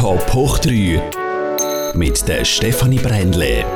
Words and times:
Top 0.00 0.32
hoch 0.32 0.58
3 0.60 1.92
mit 1.92 2.26
der 2.26 2.42
Stefanie 2.46 2.98
Brändle. 2.98 3.66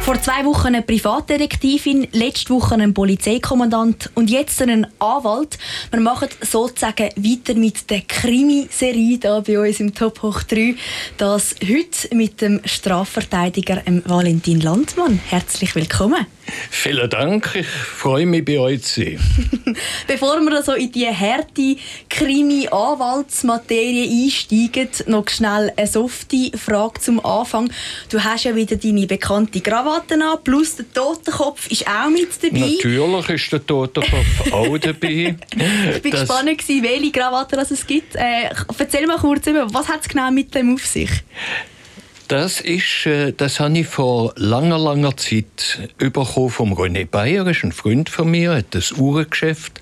Vor 0.00 0.22
zwei 0.22 0.42
Wochen 0.46 0.68
eine 0.68 0.80
Privatdetektivin, 0.80 2.08
letzte 2.12 2.54
Woche 2.54 2.76
ein 2.76 2.94
Polizeikommandant 2.94 4.10
und 4.14 4.30
jetzt 4.30 4.62
ein 4.62 4.86
Anwalt. 4.98 5.58
Wir 5.90 6.00
machen 6.00 6.28
sozusagen 6.40 7.10
weiter 7.14 7.52
mit 7.58 7.90
der 7.90 8.00
Krimiserie 8.08 9.18
hier 9.20 9.42
bei 9.46 9.58
uns 9.60 9.80
im 9.80 9.94
Top 9.94 10.22
Hoch 10.22 10.42
3. 10.44 10.74
Das 11.18 11.56
heute 11.62 12.16
mit 12.16 12.40
dem 12.40 12.62
Strafverteidiger 12.64 13.82
Valentin 14.06 14.62
Landmann. 14.62 15.20
Herzlich 15.26 15.74
willkommen. 15.74 16.24
Vielen 16.70 17.10
Dank, 17.10 17.50
ich 17.54 17.66
freue 17.66 18.26
mich 18.26 18.44
bei 18.44 18.58
euch 18.58 18.82
zu 18.82 19.00
sein. 19.00 19.18
Bevor 20.06 20.40
wir 20.40 20.62
so 20.62 20.72
in 20.72 20.92
die 20.92 21.06
harte 21.06 21.76
Krimi-Anwaltsmaterie 22.08 24.24
einsteigen, 24.24 24.88
noch 25.06 25.28
schnell 25.28 25.72
eine 25.76 25.86
softe 25.86 26.50
Frage 26.56 27.00
zum 27.00 27.24
Anfang. 27.24 27.70
Du 28.10 28.22
hast 28.22 28.44
ja 28.44 28.54
wieder 28.54 28.76
deine 28.76 29.06
bekannte 29.06 29.60
Krawatte 29.60 30.14
an, 30.14 30.38
plus 30.42 30.76
der 30.76 30.92
Totenkopf 30.92 31.70
ist 31.70 31.86
auch 31.86 32.10
mit 32.10 32.30
dabei. 32.42 32.60
Natürlich 32.60 33.30
ist 33.30 33.52
der 33.52 33.66
Totenkopf 33.66 34.40
auch 34.52 34.78
dabei. 34.78 35.36
ich 35.94 36.02
bin 36.02 36.12
das 36.12 36.20
gespannt, 36.20 36.68
welche 36.68 37.12
Krawatte 37.12 37.56
es 37.56 37.86
gibt. 37.86 38.16
Äh, 38.16 38.50
erzähl 38.78 39.06
mal 39.06 39.18
kurz, 39.18 39.46
was 39.46 39.88
hat 39.88 40.02
es 40.02 40.08
genau 40.08 40.30
mit 40.30 40.54
dem 40.54 40.74
auf 40.74 40.86
sich? 40.86 41.10
Das 42.30 42.60
ist, 42.60 43.06
äh, 43.06 43.32
das 43.32 43.58
habe 43.58 43.76
ich 43.76 43.88
vor 43.88 44.34
langer, 44.36 44.78
langer 44.78 45.16
Zeit 45.16 45.90
bekommen 45.98 46.50
vom 46.50 46.74
René 46.74 47.04
Bayer, 47.04 47.44
ist 47.48 47.64
ein 47.64 47.72
Freund 47.72 48.08
von 48.08 48.30
mir, 48.30 48.54
hat 48.54 48.66
das 48.70 48.92
Uhrengeschäft. 48.92 49.80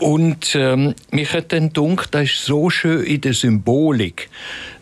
Und 0.00 0.56
ähm, 0.56 0.96
mich 1.12 1.32
hat 1.32 1.52
dann 1.52 1.72
gedacht, 1.72 2.16
das 2.16 2.30
ist 2.30 2.44
so 2.44 2.68
schön 2.68 3.04
in 3.04 3.20
der 3.20 3.32
Symbolik. 3.32 4.28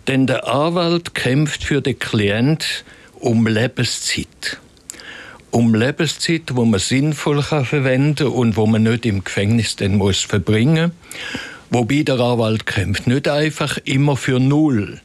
Denn 0.06 0.26
der 0.26 0.48
Anwalt 0.48 1.14
kämpft 1.14 1.64
für 1.64 1.82
den 1.82 1.98
Klient 1.98 2.86
um 3.20 3.46
Lebenszeit. 3.46 4.58
Um 5.50 5.74
Lebenszeit, 5.74 6.56
wo 6.56 6.64
man 6.64 6.80
sinnvoll 6.80 7.42
kann 7.42 7.66
verwenden 7.66 8.28
und 8.28 8.56
wo 8.56 8.66
man 8.66 8.84
nicht 8.84 9.04
im 9.04 9.22
Gefängnis 9.22 9.76
dann 9.76 9.96
muss 9.96 10.22
verbringen. 10.22 10.92
Wobei 11.68 12.04
der 12.04 12.20
Anwalt 12.20 12.64
kämpft 12.64 13.06
nicht 13.06 13.28
einfach 13.28 13.76
immer 13.84 14.16
für 14.16 14.40
null 14.40 15.02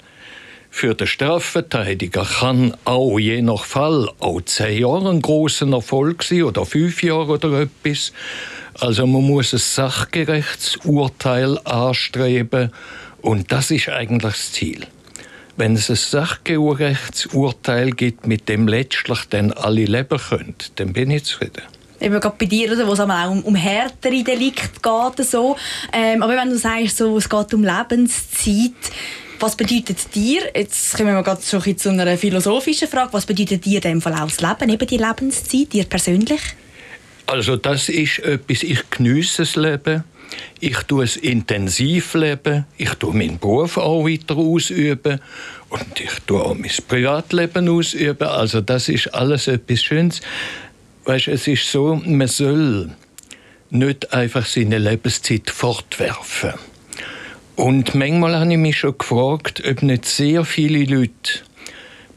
für 0.73 0.95
den 0.95 1.05
Strafverteidiger 1.05 2.25
kann 2.25 2.75
auch 2.85 3.19
je 3.19 3.41
nach 3.41 3.65
Fall 3.65 4.09
auch 4.19 4.41
zehn 4.41 4.81
Jahre 4.81 5.09
ein 5.09 5.21
großer 5.21 5.67
Erfolg 5.67 6.23
sein 6.23 6.43
oder 6.43 6.65
fünf 6.65 7.03
Jahre 7.03 7.33
oder 7.33 7.59
etwas. 7.59 8.13
Also 8.79 9.05
man 9.05 9.23
muss 9.23 9.53
ein 9.53 9.59
sachgerechtes 9.59 10.77
Urteil 10.85 11.59
anstreben 11.65 12.71
und 13.21 13.51
das 13.51 13.69
ist 13.69 13.89
eigentlich 13.89 14.33
das 14.33 14.51
Ziel. 14.53 14.87
Wenn 15.57 15.75
es 15.75 15.89
ein 15.89 15.97
sachgerechtes 15.97 17.27
Urteil 17.27 17.91
gibt, 17.91 18.25
mit 18.25 18.47
dem 18.47 18.67
letztlich 18.67 19.25
dann 19.29 19.51
alle 19.51 19.83
leben 19.83 20.17
können, 20.17 20.55
dann 20.77 20.93
bin 20.93 21.11
ich 21.11 21.25
zufrieden 21.25 21.63
eben 21.99 22.19
gerade 22.19 22.35
bei 22.35 22.47
dir, 22.47 22.87
wo 22.87 22.93
es 22.93 22.99
auch 22.99 23.29
um, 23.29 23.43
um 23.43 23.53
härtere 23.53 24.23
Delikte 24.23 24.81
geht. 24.81 25.27
So. 25.27 25.55
Ähm, 25.93 26.23
aber 26.23 26.35
wenn 26.35 26.49
du 26.49 26.57
sagst, 26.57 26.97
so, 26.97 27.15
es 27.15 27.29
geht 27.29 27.53
um 27.53 27.63
Lebenszeit, 27.63 28.71
was 29.41 29.55
bedeutet 29.55 30.13
dir, 30.13 30.41
jetzt 30.55 30.95
kommen 30.95 31.15
wir 31.15 31.23
gerade 31.23 31.41
zu 31.41 31.89
einer 31.89 32.17
philosophischen 32.17 32.87
Frage, 32.87 33.13
was 33.13 33.25
bedeutet 33.25 33.65
dir 33.65 33.77
in 33.77 33.81
dem 33.81 34.01
Fall 34.01 34.13
auch 34.13 34.29
das 34.29 34.41
Leben, 34.41 34.69
eben 34.69 34.87
die 34.87 34.97
Lebenszeit, 34.97 35.73
dir 35.73 35.85
persönlich? 35.85 36.41
Also 37.25 37.55
das 37.55 37.89
ist 37.89 38.19
etwas, 38.19 38.63
ich 38.63 38.89
genieße 38.89 39.43
das 39.43 39.55
Leben. 39.55 40.03
Ich 40.59 40.77
tue 40.83 41.03
es 41.03 41.17
intensiv 41.17 42.13
leben. 42.13 42.65
Ich 42.77 42.93
tue 42.95 43.13
meinen 43.13 43.39
Beruf 43.39 43.77
auch 43.77 44.05
weiter 44.05 44.37
ausüben. 44.37 45.19
Und 45.69 45.99
ich 45.99 46.11
tue 46.25 46.41
auch 46.41 46.55
mein 46.55 46.71
Privatleben 46.87 47.69
ausüben. 47.69 48.27
Also 48.27 48.61
das 48.61 48.89
ist 48.89 49.13
alles 49.13 49.47
etwas 49.47 49.81
Schönes. 49.81 50.21
Weißt, 51.05 51.29
es 51.29 51.47
ist 51.47 51.71
so, 51.71 52.01
man 52.05 52.27
soll 52.27 52.91
nicht 53.69 54.13
einfach 54.13 54.45
seine 54.45 54.77
Lebenszeit 54.77 55.49
fortwerfen. 55.49 56.53
Und 57.55 57.95
manchmal 57.95 58.39
habe 58.39 58.51
ich 58.51 58.57
mich 58.57 58.77
schon 58.79 58.97
gefragt, 58.97 59.61
ob 59.69 59.83
nicht 59.83 60.05
sehr 60.05 60.45
viele 60.45 60.83
Leute 60.85 61.39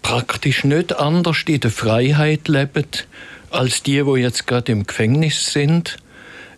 praktisch 0.02 0.64
nicht 0.64 0.94
anders 0.96 1.42
in 1.46 1.60
der 1.60 1.70
Freiheit 1.70 2.48
leben, 2.48 2.86
als 3.50 3.82
die, 3.82 4.02
die 4.02 4.20
jetzt 4.20 4.46
gerade 4.46 4.72
im 4.72 4.86
Gefängnis 4.86 5.52
sind. 5.52 5.96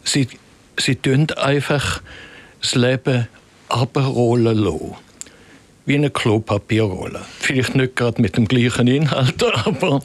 Sie, 0.04 0.28
sie 0.78 0.96
tun 0.96 1.28
einfach 1.36 2.02
das 2.60 2.74
Leben 2.74 3.28
abrollen 3.68 4.56
lassen 4.56 5.05
wie 5.86 5.94
eine 5.94 6.10
Klopapierrolle. 6.10 7.22
Vielleicht 7.38 7.76
nicht 7.76 7.96
gerade 7.96 8.20
mit 8.20 8.36
dem 8.36 8.46
gleichen 8.46 8.88
Inhalt, 8.88 9.42
aber 9.64 10.02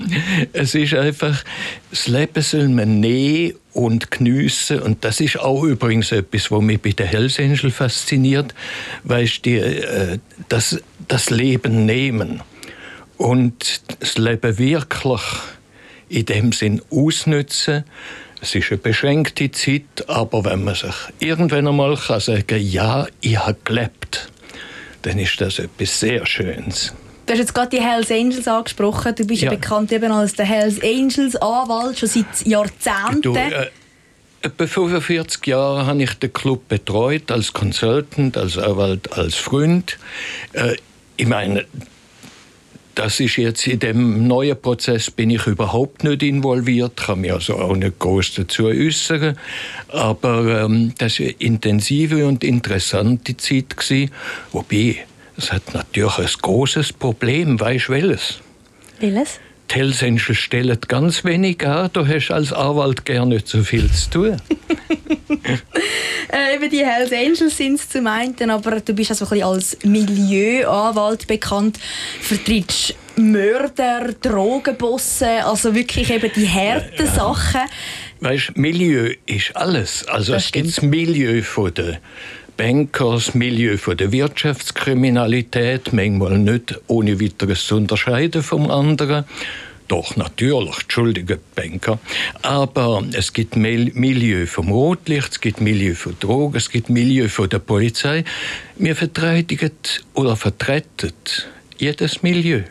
es 0.54 0.76
ist 0.76 0.94
einfach, 0.94 1.44
das 1.90 2.08
Leben 2.08 2.42
soll 2.42 2.70
man 2.70 3.00
nehmen 3.00 3.56
und 3.74 4.12
geniessen. 4.12 4.80
Und 4.80 5.04
das 5.04 5.20
ist 5.20 5.40
auch 5.40 5.64
übrigens 5.64 6.12
etwas, 6.12 6.52
was 6.52 6.62
mich 6.62 6.82
bei 6.82 6.92
den 6.92 7.08
Hells 7.08 7.40
Angels 7.40 7.74
fasziniert. 7.74 8.54
Weißt 9.04 9.46
du, 9.46 9.50
äh, 9.50 10.20
das, 10.50 10.80
das 11.08 11.30
Leben 11.32 11.86
nehmen 11.86 12.42
und 13.18 13.82
das 14.00 14.18
Leben 14.18 14.58
wirklich 14.60 15.22
in 16.10 16.26
dem 16.26 16.52
Sinn 16.52 16.82
ausnutzen. 16.92 17.86
Es 18.42 18.56
ist 18.56 18.72
eine 18.72 18.80
beschränkte 18.80 19.52
Zeit, 19.52 20.08
aber 20.08 20.46
wenn 20.46 20.64
man 20.64 20.76
sich 20.76 20.96
irgendwann 21.20 21.68
einmal 21.68 21.96
sagen 21.96 22.46
kann, 22.48 22.62
ja, 22.62 23.08
ich 23.22 23.38
habe 23.38 23.58
gelebt, 23.64 24.31
dann 25.02 25.20
ist 25.20 25.40
das 25.40 25.60
etwas 25.60 26.00
sehr 26.00 26.26
Schönes. 26.26 26.94
Du 27.26 27.34
hast 27.34 27.40
jetzt 27.40 27.54
gerade 27.54 27.70
die 27.70 27.82
Hells 27.82 28.12
Angels 28.12 28.48
angesprochen. 28.48 29.16
Du 29.16 29.26
bist 29.26 29.42
ja, 29.42 29.52
ja 29.52 29.58
bekannt 29.58 29.92
eben 29.92 30.12
als 30.12 30.34
der 30.34 30.46
Hells 30.46 30.82
Angels 30.82 31.36
Anwalt 31.36 32.00
schon 32.00 32.10
seit 32.10 32.46
Jahrzehnten. 32.46 33.22
Du, 33.22 33.36
äh, 33.36 33.68
etwa 34.42 34.68
45 34.68 35.46
Jahre 35.46 35.86
habe 35.86 36.04
ich 36.04 36.14
den 36.16 36.34
Club 36.34 36.68
betreut 36.68 37.32
als 37.32 37.54
Consultant, 37.54 38.38
als 38.38 38.58
Anwalt, 38.58 39.14
als 39.14 39.36
Freund. 39.36 39.98
Äh, 40.54 40.76
ich 41.18 41.28
meine, 41.28 41.66
das 42.96 43.20
ist 43.20 43.38
jetzt 43.38 43.68
in 43.68 43.80
dem 43.80 44.28
neuen 44.28 44.60
Prozess 44.60 45.12
bin 45.12 45.30
ich 45.30 45.48
überhaupt 45.48 46.04
nicht 46.04 46.24
involviert, 46.24 46.98
kann 46.98 47.22
mich 47.22 47.34
also 47.34 47.58
auch 47.58 47.76
nicht 47.76 48.00
groß 48.00 48.36
dazu 48.36 48.66
äußern. 48.66 49.38
Aber 49.90 50.64
ähm, 50.64 50.94
das 50.98 51.20
war 51.20 51.28
eine 51.28 51.36
intensive 51.40 52.26
und 52.28 52.44
interessante 52.44 53.38
Zeit 53.38 53.78
gewesen. 53.78 54.12
Wobei, 54.52 54.98
es 55.38 55.52
hat 55.52 55.74
natürlich 55.74 56.18
ein 56.18 56.30
großes 56.42 56.94
Problem. 56.94 57.60
Weißt 57.60 57.90
welches? 57.90 58.40
Welches? 59.00 59.40
Hells 59.76 60.04
stellen 60.34 60.78
ganz 60.88 61.24
wenig 61.24 61.66
an. 61.66 61.90
Du 61.94 62.08
hast 62.08 62.32
als 62.32 62.54
Anwalt 62.54 63.06
gerne 63.06 63.36
nicht 63.36 63.48
so 63.48 63.64
viel 63.64 63.90
zu 63.92 64.10
tun. 64.10 64.38
äh, 66.32 66.56
eben 66.56 66.70
die 66.70 66.86
Hells 66.86 67.12
Angels 67.12 67.58
sind 67.58 67.76
es 67.76 67.90
zum 67.90 68.08
einen, 68.08 68.50
aber 68.50 68.82
du 68.82 68.94
bist 68.94 69.12
also 69.12 69.26
ein 69.34 69.44
als 69.44 69.78
Milieuanwalt 69.84 71.28
bekannt, 71.28 71.80
vertrittst 72.22 72.96
Mörder, 73.16 74.14
Drogenbosse, 74.22 75.46
also 75.46 75.76
wirklich 75.76 76.10
eben 76.12 76.32
die 76.34 76.48
harten 76.48 77.06
ja, 77.06 77.12
Sachen. 77.12 77.62
Weißt, 78.20 78.56
Milieu 78.56 79.14
ist 79.26 79.56
alles. 79.56 80.08
Also 80.08 80.34
das 80.34 80.46
es 80.46 80.52
gibt 80.52 80.68
das 80.68 80.82
Milieu 80.82 81.42
von 81.42 81.74
der 81.74 82.00
Banker, 82.62 83.14
das 83.14 83.34
Milieu 83.34 83.76
von 83.76 83.98
der 83.98 84.12
Wirtschaftskriminalität, 84.12 85.94
manchmal 85.94 86.38
nicht 86.38 86.80
ohne 86.86 87.20
weiteres 87.20 87.66
zu 87.66 87.76
unterscheiden 87.76 88.44
vom 88.44 88.70
anderen. 88.70 89.26
Doch, 89.88 90.16
natürlich, 90.16 90.80
entschuldige 90.80 91.40
Banker. 91.56 91.98
Aber 92.44 93.04
es 93.14 93.34
gibt 93.34 93.56
Milieu 93.56 94.46
vom 94.46 94.70
Rotlicht, 94.70 95.32
es 95.32 95.42
gibt 95.42 95.60
Milieu 95.60 95.96
von 95.96 96.16
Drogen, 96.20 96.56
es 96.56 96.70
gibt 96.70 96.92
Milieu 96.92 97.30
von 97.30 97.50
der 97.50 97.58
Polizei. 97.58 98.24
Wir 98.76 98.96
verteidigen 98.96 99.72
oder 100.14 100.36
vertreten 100.36 101.14
jedes 101.80 102.22
Milieu. 102.22 102.62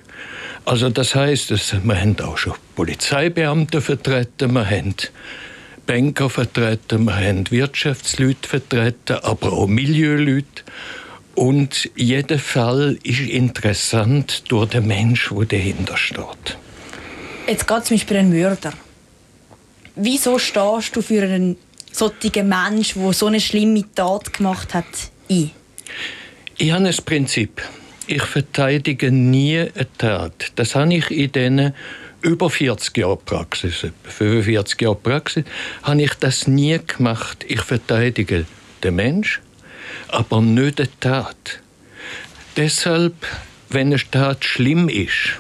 Also 0.67 0.89
das 0.91 1.17
heißt, 1.17 1.51
wir 1.83 2.01
haben 2.01 2.17
auch 2.21 2.39
schon 2.39 2.55
Polizeibeamte 2.77 3.81
vertreten, 3.81 4.53
wir 4.53 4.71
haben 4.71 4.95
Banker 5.91 6.31
vertreten, 6.31 7.07
wir 7.07 7.17
haben 7.17 7.51
Wirtschaftsleute 7.51 8.49
vertreten, 8.49 9.17
aber 9.25 9.53
auch 9.53 9.67
Milieuleute. 9.67 10.63
Und 11.35 11.91
jeder 11.97 12.39
Fall 12.39 12.97
ist 13.03 13.19
interessant 13.19 14.45
durch 14.53 14.69
den 14.69 14.87
Mensch, 14.87 15.31
der 15.31 15.47
dahinter 15.47 15.97
steht. 15.97 16.59
Jetzt 17.49 17.67
geht 17.67 17.85
zum 17.87 17.97
Beispiel 17.97 18.19
ein 18.19 18.31
Mörder. 18.31 18.73
Wieso 19.97 20.39
stehst 20.39 20.95
du 20.95 21.03
für 21.03 21.25
einen 21.25 21.57
solchen 21.91 22.49
Menschen, 22.49 23.03
der 23.03 23.13
so 23.13 23.27
eine 23.27 23.41
schlimme 23.41 23.83
Tat 23.93 24.33
gemacht 24.33 24.73
hat, 24.75 24.87
ein? 25.29 25.51
Ich 26.57 26.71
habe 26.71 26.87
ein 26.87 26.97
Prinzip. 27.05 27.63
Ich 28.07 28.23
verteidige 28.23 29.11
nie 29.11 29.59
eine 29.59 29.89
Tat. 29.99 30.53
Das 30.55 30.77
habe 30.77 30.95
ich 30.95 31.11
in 31.11 31.33
diesen 31.33 31.75
über 32.23 32.51
40 32.51 32.97
Jahren 32.97 33.19
Praxis, 33.25 33.87
45 34.05 34.81
Jahre 34.81 34.97
Praxis, 34.97 35.45
habe 35.83 36.03
ich 36.03 36.15
das 36.15 36.47
nie 36.47 36.79
gemacht. 36.79 37.45
Ich 37.49 37.61
verteidige 37.63 38.47
den 38.83 38.97
Mensch, 38.97 39.41
aber 40.09 40.41
nicht 40.41 40.79
die 40.79 40.89
Tat. 41.01 41.61
Deshalb, 42.57 43.15
wenn 43.69 43.89
eine 43.89 44.01
Tat 44.11 44.45
schlimm 44.45 44.89
ist, 44.89 45.39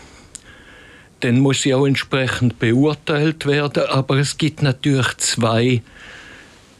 dann 1.21 1.41
muss 1.41 1.63
sie 1.63 1.75
auch 1.75 1.87
entsprechend 1.87 2.59
beurteilt 2.59 3.47
werden. 3.47 3.85
Aber 3.89 4.17
es 4.17 4.39
gibt 4.39 4.63
natürlich 4.63 5.17
zwei, 5.19 5.83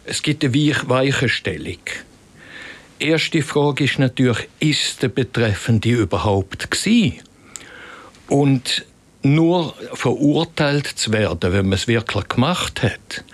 es 0.05 0.23
gibt 0.23 0.45
eine 0.45 0.55
Weichenstellung. 0.87 1.79
Erste 2.99 3.43
Frage 3.43 3.85
ist 3.85 3.99
natürlich, 3.99 4.49
ist 4.59 5.03
der 5.03 5.09
Betreffende 5.09 5.91
überhaupt 5.91 6.71
gewesen? 6.71 7.21
Und 8.29 8.85
nur 9.23 9.75
verurteilt 9.93 10.87
zu 10.87 11.13
werden, 11.13 11.53
wenn 11.53 11.67
man 11.67 11.75
es 11.75 11.89
wirklich 11.89 12.29
gemacht 12.29 12.83
hat, 12.83 13.25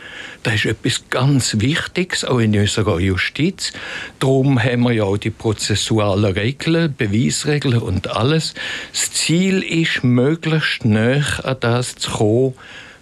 das 0.43 0.55
ist 0.55 0.67
etwas 0.67 1.03
ganz 1.11 1.57
Wichtiges, 1.59 2.25
auch 2.25 2.39
in 2.39 2.57
unserer 2.57 3.01
Justiz. 3.01 3.73
Darum 4.21 4.63
haben 4.63 4.83
wir 4.83 4.93
ja 4.93 5.03
auch 5.03 5.17
die 5.17 5.31
prozessualen 5.31 6.35
Regeln, 6.35 6.95
Beweisregeln 6.97 7.79
und 7.79 8.09
alles. 8.09 8.55
Das 8.93 9.13
Ziel 9.13 9.61
ist, 9.63 10.05
möglichst 10.05 10.85
näher 10.85 11.25
an 11.43 11.57
das 11.59 11.97
zu 11.97 12.13
kommen, 12.13 12.55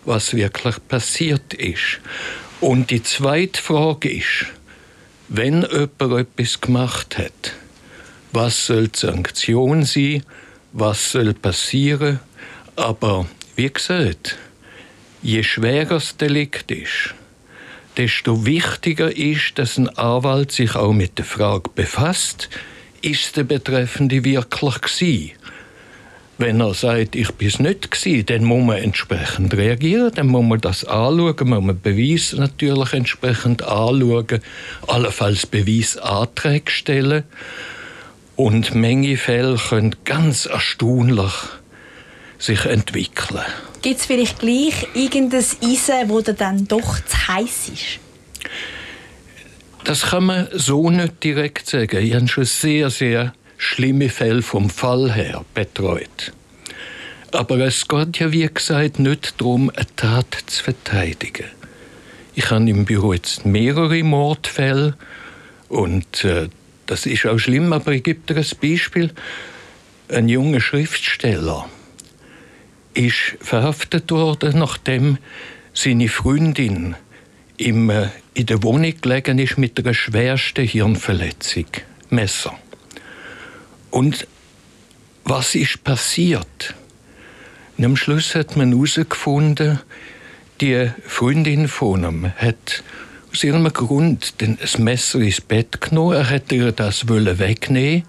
was 0.07 0.35
wirklich 0.35 0.77
passiert 0.89 1.53
ist. 1.53 2.01
Und 2.63 2.91
die 2.91 3.03
zweite 3.03 3.61
Frage 3.61 4.11
ist, 4.11 4.47
wenn 5.29 5.67
jemand 5.71 6.01
etwas 6.01 6.61
gemacht 6.63 7.19
hat, 7.19 7.53
was 8.33 8.67
soll 8.67 8.89
die 8.89 8.99
Sanktion 8.99 9.85
sein, 9.85 10.23
was 10.73 11.13
soll 11.13 11.35
passieren, 11.35 12.21
aber 12.77 13.27
wie 13.57 13.73
gesagt, 13.73 14.37
je 15.23 15.43
schwerer 15.43 15.95
das 15.95 16.17
Delikt 16.17 16.71
ist, 16.71 17.15
desto 17.97 18.45
wichtiger 18.47 19.17
ist, 19.17 19.59
dass 19.59 19.79
ein 19.79 19.89
Anwalt 19.91 20.53
sich 20.53 20.75
auch 20.75 20.93
mit 20.93 21.19
der 21.19 21.25
Frage 21.25 21.71
befasst, 21.75 22.49
ist 23.03 23.37
der 23.37 23.45
Betreffende 23.45 24.25
wirklich 24.25 24.81
gewesen? 24.81 25.33
Wenn 26.37 26.61
er 26.61 26.75
sagt, 26.75 27.15
ich 27.15 27.31
bin 27.33 27.47
es 27.47 27.61
nicht 27.61 27.93
gewesen, 27.93 28.27
dann 28.27 28.45
muss 28.45 28.65
man 28.65 28.79
entsprechend 28.79 29.55
reagieren, 29.55 30.11
dann 30.13 30.27
muss 30.27 30.45
man 30.45 30.61
das 30.61 30.85
anschauen, 30.85 31.49
muss 31.49 31.63
man 31.63 31.81
Beweis 31.81 32.33
natürlich 32.33 32.93
entsprechend 32.93 33.63
anschauen, 33.63 34.41
allenfalls 34.89 35.47
Beweisanträge 35.47 36.71
stellen. 36.73 37.23
Und 38.35 38.75
Menge 38.75 39.17
Fälle 39.17 39.57
können 39.57 39.95
ganz 40.05 40.47
erstaunlich 40.47 41.33
sich 42.39 42.65
entwickeln. 42.65 43.45
Gibt 43.83 44.01
es 44.01 44.07
vielleicht 44.07 44.39
gleich 44.39 44.87
irgendein 44.95 45.45
Eisen, 45.63 46.09
wo 46.09 46.21
dann 46.21 46.67
doch 46.67 46.99
zu 47.01 47.29
heiß 47.29 47.69
ist? 47.69 48.01
Das 49.85 50.03
kann 50.03 50.25
man 50.25 50.49
so 50.53 50.91
nicht 50.91 51.23
direkt 51.23 51.69
sagen. 51.69 52.05
Ich 52.05 52.15
habe 52.15 52.29
schon 52.29 52.45
sehr, 52.45 52.89
sehr 52.89 53.35
schlimme 53.59 54.09
Fälle 54.09 54.43
vom 54.43 54.71
Fall 54.71 55.13
her 55.13 55.45
betreut. 55.53 56.33
Aber 57.33 57.59
es 57.59 57.87
geht 57.89 58.19
ja, 58.19 58.33
wie 58.33 58.49
gesagt, 58.53 58.99
nicht 58.99 59.41
darum, 59.41 59.71
eine 59.71 59.87
Tat 59.97 60.35
zu 60.47 60.65
verteidigen. 60.65 61.47
Ich 62.35 62.51
habe 62.51 62.69
im 62.69 62.85
Büro 62.85 63.13
jetzt 63.13 63.45
mehrere 63.45 64.03
Mordfälle 64.03 64.97
und 65.69 66.25
äh, 66.25 66.49
das 66.87 67.07
ist 67.07 67.27
auch 67.27 67.39
schlimm, 67.39 67.73
aber 67.73 67.93
ich 67.93 68.03
gebe 68.03 68.21
dir 68.21 68.37
ein 68.37 68.47
Beispiel. 68.61 69.11
Ein 70.09 70.29
junger 70.29 70.61
Schriftsteller, 70.61 71.69
ist 72.95 73.37
verhaftet 73.41 74.11
worden, 74.11 74.59
nachdem 74.59 75.19
seine 75.73 76.09
Freundin 76.09 76.97
im, 77.57 77.91
äh, 77.91 78.09
in 78.35 78.47
der 78.47 78.63
Wohnung 78.63 78.95
gelegen 79.01 79.39
ist 79.39 79.59
mit 79.59 79.79
einer 79.79 79.95
schwersten 79.95 80.67
Hirnverletzung, 80.67 81.67
Messer. 82.11 82.55
Und 83.91 84.27
was 85.25 85.55
ist 85.55 85.85
passiert? 85.85 86.75
Am 87.81 87.97
Schluss 87.97 88.35
hat 88.35 88.57
man 88.57 88.73
herausgefunden, 88.73 89.81
die 90.61 90.91
Freundin 91.07 91.67
von 91.67 92.05
ihm 92.05 92.33
hat 92.37 92.85
aus 93.33 93.43
irgendeinem 93.43 93.73
Grund 93.73 94.35
das 94.39 94.79
Messer 94.79 95.19
ins 95.19 95.41
Bett 95.41 95.81
genommen. 95.81 96.17
Er 96.17 96.31
hat 96.31 96.53
ihr 96.53 96.71
das 96.71 97.09
wegnehmen 97.09 98.05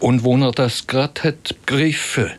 und 0.00 0.24
wo 0.24 0.36
er 0.36 0.50
das 0.50 0.88
gerade 0.88 1.22
hat 1.22 1.54
begriffen 1.64 2.32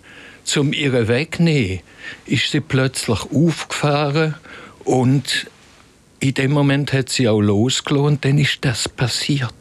zum 0.48 0.74
ihre 0.74 1.08
wegnehmen, 1.08 1.82
ist 2.26 2.52
sie 2.52 2.62
plötzlich 2.62 3.20
aufgefahren 3.34 4.36
und 4.84 5.48
in 6.20 6.34
dem 6.34 6.52
Moment 6.52 6.94
hat 6.94 7.10
sie 7.10 7.28
auch 7.28 7.42
losgelassen 7.42 8.08
und 8.08 8.26
dann 8.26 8.38
ist 8.38 8.60
das 8.62 8.90
passiert. 8.90 9.54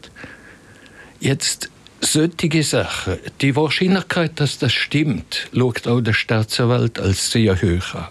Jetzt 1.21 1.71
solche 2.01 2.63
Sachen, 2.63 3.19
die 3.41 3.57
Wahrscheinlichkeit, 3.57 4.39
dass 4.41 4.59
das 4.59 4.73
stimmt, 4.73 5.49
schaut 5.53 5.87
auch 5.87 6.01
der 6.01 6.13
Staatsanwalt 6.13 6.99
als 6.99 7.31
sehr 7.31 7.61
hoch 7.61 7.95
an. 7.95 8.09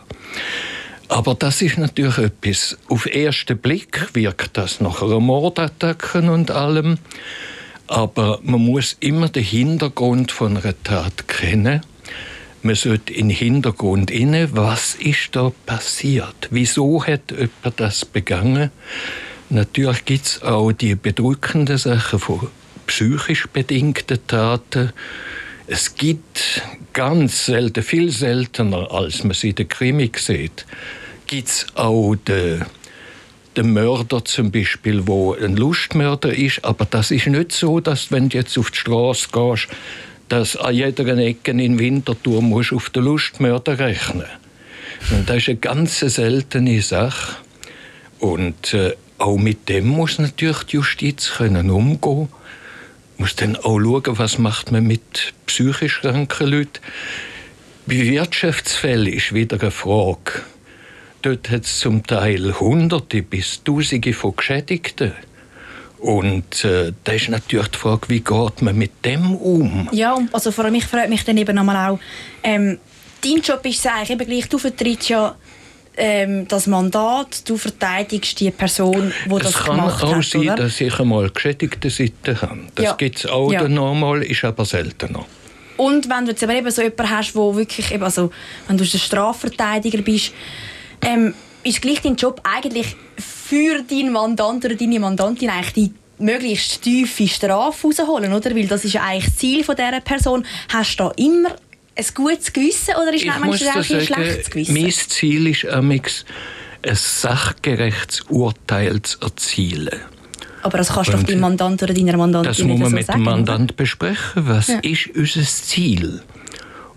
Aber 1.08 1.36
das 1.36 1.62
ist 1.62 1.78
natürlich 1.78 2.18
etwas. 2.18 2.78
Auf 2.90 3.06
ersten 3.06 3.58
Blick 3.58 4.10
wirkt 4.14 4.58
das 4.58 4.82
nach 4.82 5.02
einer 5.02 5.20
Mordattacke 5.20 6.20
und 6.20 6.50
allem. 6.52 6.98
Aber 7.88 8.40
man 8.42 8.62
muss 8.62 8.98
immer 9.00 9.30
den 9.30 9.44
Hintergrund 9.44 10.32
von 10.32 10.58
einer 10.58 10.74
Tat 10.84 11.28
kennen 11.28 11.82
man 12.66 12.76
sollte 12.76 13.14
in 13.14 13.30
den 13.30 13.38
Hintergrund 13.38 14.12
inne, 14.12 14.50
was 14.54 14.96
ist 14.96 15.36
da 15.36 15.52
passiert? 15.66 16.50
Wieso 16.50 17.06
hat 17.06 17.32
jemand 17.32 17.80
das 17.80 18.04
begangen? 18.04 18.72
Natürlich 19.50 20.04
gibt 20.06 20.26
es 20.26 20.42
auch 20.42 20.72
die 20.72 20.96
bedrückenden 20.96 21.78
Sachen 21.78 22.20
von 22.20 22.48
psychisch 22.88 23.48
bedingten 23.48 24.20
Taten. 24.28 24.92
Es 25.68 25.96
gibt 25.96 26.64
ganz 26.94 27.46
selten, 27.46 27.84
viel 27.84 28.12
seltener, 28.12 28.92
als 28.92 29.24
man 29.24 29.34
sie 29.34 29.50
in 29.50 29.56
der 29.56 29.66
Krimi 29.66 30.12
sieht, 30.16 30.66
gibt 31.28 31.48
es 31.48 31.68
auch 31.76 32.16
den, 32.16 32.66
den 33.56 33.74
Mörder 33.74 34.26
zum 34.26 34.52
Beispiel, 34.52 35.06
wo 35.06 35.34
ein 35.34 35.56
Lustmörder 35.56 36.34
ist. 36.34 36.66
Aber 36.66 36.86
das 36.86 37.12
ist 37.12 37.28
nicht 37.28 37.52
so, 37.52 37.80
dass 37.80 38.12
wenn 38.12 38.30
du 38.30 38.38
jetzt 38.38 38.58
auf 38.58 38.72
die 38.72 38.78
Straße 38.78 39.28
gehst, 39.32 39.68
dass 40.30 40.56
an 40.56 40.74
jeder 40.74 41.18
Ecke 41.18 41.52
in 41.52 41.80
Winterthur 41.80 42.42
musst 42.42 42.74
auf 42.74 42.90
den 42.90 43.04
Lustmörder 43.04 43.80
rechnen 43.80 44.26
und 45.12 45.30
Das 45.30 45.38
ist 45.38 45.50
eine 45.50 45.58
ganz 45.58 46.00
seltene 46.00 46.82
Sache. 46.82 47.38
Und 48.20 48.74
äh, 48.74 48.94
auch 49.18 49.38
mit 49.38 49.70
dem 49.70 49.88
muss 49.88 50.20
natürlich 50.20 50.64
die 50.64 50.78
Justiz 50.78 51.34
können 51.38 51.70
umgehen 51.70 52.30
muss 53.18 53.36
dann 53.36 53.56
auch 53.56 53.80
schauen, 53.80 54.18
was 54.18 54.38
macht 54.40 54.74
man 54.74 54.86
mit 54.86 55.34
psychisch 55.46 56.02
kranken 56.02 56.48
Leuten. 56.48 56.80
Bei 57.86 57.96
Wirtschaftsfällen 57.96 59.14
ist 59.14 59.34
wieder 59.34 59.62
eine 59.62 59.72
Frage. 59.72 60.42
Dort 61.22 61.50
hat 61.50 61.64
es 61.64 61.80
zum 61.80 62.06
Teil 62.06 62.60
Hunderte 62.60 63.22
bis 63.22 63.64
Tausende 63.64 64.12
von 64.12 64.36
Geschädigten. 64.36 65.14
Und 66.00 66.64
äh, 66.66 66.92
da 67.04 67.14
ist 67.14 67.30
natürlich 67.30 67.68
die 67.70 67.78
Frage, 67.78 68.10
wie 68.10 68.20
geht 68.20 68.62
man 68.62 68.78
mit 68.78 69.04
dem 69.04 69.36
um? 69.36 69.90
Ja, 69.92 70.18
also 70.32 70.52
vor 70.52 70.66
allem 70.66 70.74
mich 70.74 70.86
freut 70.86 71.10
mich 71.10 71.24
dann 71.24 71.38
eben 71.38 71.56
nochmal 71.56 71.92
auch, 71.92 72.00
ähm, 72.44 72.78
dein 73.24 73.42
Job 73.42 73.66
ist 73.66 73.80
es 73.80 73.86
eigentlich 73.86 74.12
eben 74.12 74.28
gleich, 74.28 74.50
du 74.50 74.58
vertrittst 74.58 75.10
ja 75.10 75.36
ähm, 75.98 76.48
das 76.48 76.68
Mandat, 76.68 77.48
du 77.48 77.58
verteidigst 77.58 78.40
die 78.40 78.52
Person, 78.52 79.14
die 79.26 79.40
das 79.40 79.64
gemacht 79.64 79.80
hat. 79.80 79.94
Es 79.94 80.00
kann 80.00 80.20
auch 80.20 80.24
sein, 80.24 80.42
oder? 80.42 80.56
dass 80.56 80.82
ich 80.82 81.00
einmal 81.00 81.30
geschädigte 81.30 81.90
Seite 81.90 82.42
habe. 82.42 82.60
Das 82.76 82.86
ja. 82.86 82.94
gibt 82.94 83.20
es 83.20 83.26
auch 83.26 83.52
ja. 83.52 83.68
normal, 83.68 84.24
ist 84.24 84.44
aber 84.44 84.66
seltener. 84.66 85.26
Und 85.78 86.10
wenn 86.10 86.26
du 86.26 86.32
jetzt 86.32 86.44
aber 86.44 86.54
eben 86.54 86.72
so 86.72 86.82
jemanden 86.82 87.10
hast, 87.10 87.36
wo 87.36 87.56
wirklich, 87.56 87.92
eben, 87.92 88.04
also, 88.04 88.32
wenn 88.68 88.78
du 88.78 88.84
ein 88.84 88.88
Strafverteidiger 88.88 90.02
bist, 90.02 90.34
ähm, 91.02 91.34
ist 91.64 91.82
gleich 91.82 92.02
dein 92.02 92.16
Job 92.16 92.42
eigentlich 92.44 92.96
für 93.48 93.84
deinen 93.84 94.12
Mandant 94.12 94.66
oder 94.66 94.76
deine 94.76 95.00
Mandantin 95.00 95.50
eigentlich 95.50 95.74
die 95.74 95.94
möglichst 96.18 96.82
tiefe 96.82 97.28
Strafe 97.28 97.88
rausholen, 97.88 98.34
oder? 98.34 98.56
Weil 98.56 98.68
das 98.68 98.86
ist 98.86 98.94
ja 98.94 99.04
eigentlich 99.04 99.26
das 99.26 99.36
Ziel 99.36 99.64
von 99.64 99.76
dieser 99.76 100.02
Person. 100.02 100.46
Hast 100.70 101.00
du 101.00 101.04
da 101.04 101.12
immer 101.18 101.50
ein 101.96 102.06
gutes 102.16 102.52
Gewissen 102.52 102.96
oder 102.96 103.14
ist 103.14 103.24
ich 103.24 103.28
manchmal 103.28 103.70
auch 103.70 103.76
ein 103.76 103.84
schlechtes 103.84 104.50
Gewissen? 104.50 104.74
Mein 104.74 104.92
Ziel 104.92 105.48
ist 105.48 105.66
amix 105.68 106.26
ein 106.84 106.96
sachgerechtes 106.96 108.22
Urteil 108.30 109.02
zu 109.02 109.20
erzielen. 109.22 110.02
Aber 110.64 110.80
das 110.80 110.94
kannst 110.94 111.14
du 111.14 111.18
doch 111.18 111.24
deinem 111.24 111.42
Mandant 111.42 111.84
oder 111.84 111.94
deiner 111.94 112.18
Mandantin 112.18 112.50
Das 112.50 112.64
muss 112.64 112.80
man 112.80 112.90
so 112.90 112.96
mit 112.96 113.06
sagen, 113.06 113.20
dem 113.20 113.26
Mandant 113.26 113.72
oder? 113.72 113.78
besprechen. 113.78 114.48
Was 114.48 114.68
ja. 114.70 114.80
ist 114.80 115.10
unser 115.16 115.44
Ziel? 115.44 116.24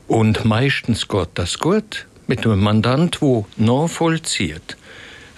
Und 0.07 0.47
meistens 0.47 1.07
geht 1.07 1.29
das 1.35 1.59
gut 1.59 2.07
mit 2.27 2.47
einem 2.47 2.61
Mandant, 2.61 3.19
der 3.21 3.45
nachvollzieht 3.59 4.79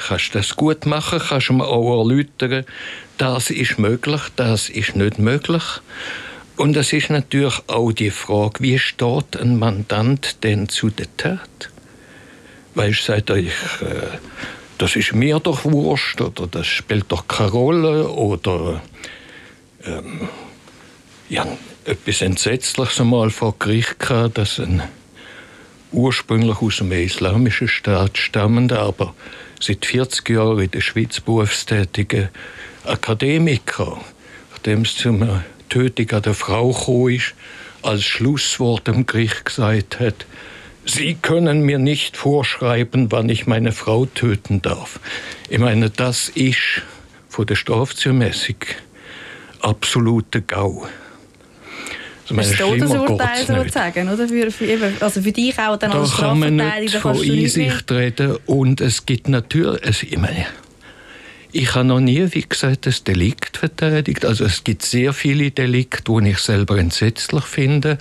kannst 0.06 0.34
das 0.34 0.56
gut 0.56 0.86
machen, 0.86 1.20
kannst 1.20 1.48
du 1.48 1.54
mir 1.54 1.66
auch 1.66 1.98
erläutern, 1.98 2.64
das 3.18 3.50
ist 3.50 3.78
möglich, 3.78 4.22
das 4.36 4.68
ist 4.68 4.96
nicht 4.96 5.18
möglich. 5.18 5.62
Und 6.56 6.76
es 6.76 6.92
ist 6.92 7.10
natürlich 7.10 7.60
auch 7.68 7.92
die 7.92 8.10
Frage, 8.10 8.60
wie 8.60 8.78
steht 8.78 9.36
ein 9.36 9.58
Mandant 9.58 10.42
denn 10.44 10.68
zu 10.68 10.90
der 10.90 11.06
Tat? 11.16 11.70
Weißt 12.74 13.00
du, 13.00 13.12
sagt 13.12 13.30
ich, 13.30 13.46
äh, 13.46 14.18
das 14.78 14.96
ist 14.96 15.12
mir 15.12 15.40
doch 15.40 15.64
wurscht 15.64 16.20
oder 16.20 16.46
das 16.46 16.66
spielt 16.66 17.10
doch 17.12 17.28
keine 17.28 17.50
Rolle 17.50 18.08
oder 18.08 18.82
ähm, 19.84 20.28
Ja, 21.30 21.46
etwas 21.84 22.22
Entsetzliches 22.22 23.00
einmal 23.00 23.30
vor 23.30 23.54
Gericht 23.58 24.00
gehabt, 24.00 24.36
dass 24.36 24.58
ein 24.58 24.82
ursprünglich 25.92 26.60
aus 26.60 26.78
dem 26.78 26.90
islamischen 26.90 27.68
Staat 27.68 28.18
stammender, 28.18 28.80
aber 28.80 29.14
seit 29.60 29.86
40 29.86 30.28
Jahren 30.30 30.58
in 30.58 30.70
der 30.70 30.80
Schweiz 30.80 31.20
berufstätige 31.20 32.30
Akademiker, 32.84 34.00
nachdem 34.52 34.82
es 34.82 34.96
zu 34.96 35.10
einer 35.10 35.44
Tötung 35.68 36.10
an 36.10 36.22
der 36.22 36.34
Frau 36.34 36.72
gekommen 36.72 37.14
ist, 37.14 37.34
als 37.82 38.04
Schlusswort 38.04 38.88
im 38.88 39.06
Gericht 39.06 39.44
gesagt 39.44 40.00
hat, 40.00 40.26
Sie 40.86 41.14
können 41.14 41.60
mir 41.60 41.78
nicht 41.78 42.16
vorschreiben, 42.16 43.12
wann 43.12 43.28
ich 43.28 43.46
meine 43.46 43.72
Frau 43.72 44.06
töten 44.06 44.62
darf. 44.62 44.98
Ich 45.50 45.58
meine, 45.58 45.90
das 45.90 46.30
ist 46.30 46.82
von 47.28 47.46
der 47.46 47.54
Strafzumessung 47.54 48.56
absolute 49.60 50.40
GAU. 50.40 50.88
Also 52.30 52.50
das 52.50 52.58
Todesurteil 52.58 53.46
sozusagen, 53.46 54.08
oder? 54.08 54.28
Für, 54.28 54.50
für, 54.50 54.92
also 55.00 55.22
für 55.22 55.32
dich 55.32 55.58
auch 55.58 55.76
dann 55.76 55.90
da 55.90 56.00
als 56.00 56.16
kann 56.16 56.38
man 56.38 56.56
nicht 56.56 56.96
von 56.96 57.16
Einsicht 57.20 57.90
reden 57.90 58.36
und 58.46 58.80
es 58.80 59.06
gibt 59.06 59.28
natürlich, 59.28 60.12
ich 60.12 60.18
meine, 60.18 60.46
ich 61.52 61.74
habe 61.74 61.84
noch 61.84 62.00
nie, 62.00 62.26
wie 62.30 62.46
gesagt, 62.48 62.86
das 62.86 63.02
Delikt 63.02 63.56
verteidigt. 63.56 64.24
Also 64.24 64.44
es 64.44 64.62
gibt 64.62 64.82
sehr 64.82 65.12
viele 65.12 65.50
Delikte, 65.50 66.20
die 66.22 66.30
ich 66.30 66.38
selber 66.38 66.78
entsetzlich 66.78 67.44
finde. 67.44 67.98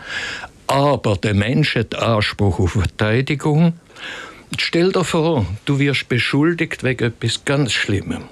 Aber 0.67 1.17
der 1.17 1.33
Mensch 1.33 1.75
hat 1.75 1.95
Anspruch 1.95 2.59
auf 2.59 2.73
Verteidigung. 2.73 3.73
Stell 4.57 4.91
dir 4.91 5.03
vor, 5.03 5.47
du 5.65 5.79
wirst 5.79 6.09
beschuldigt 6.09 6.83
wegen 6.83 7.07
etwas 7.07 7.43
ganz 7.43 7.73
Schlimmem. 7.73 8.25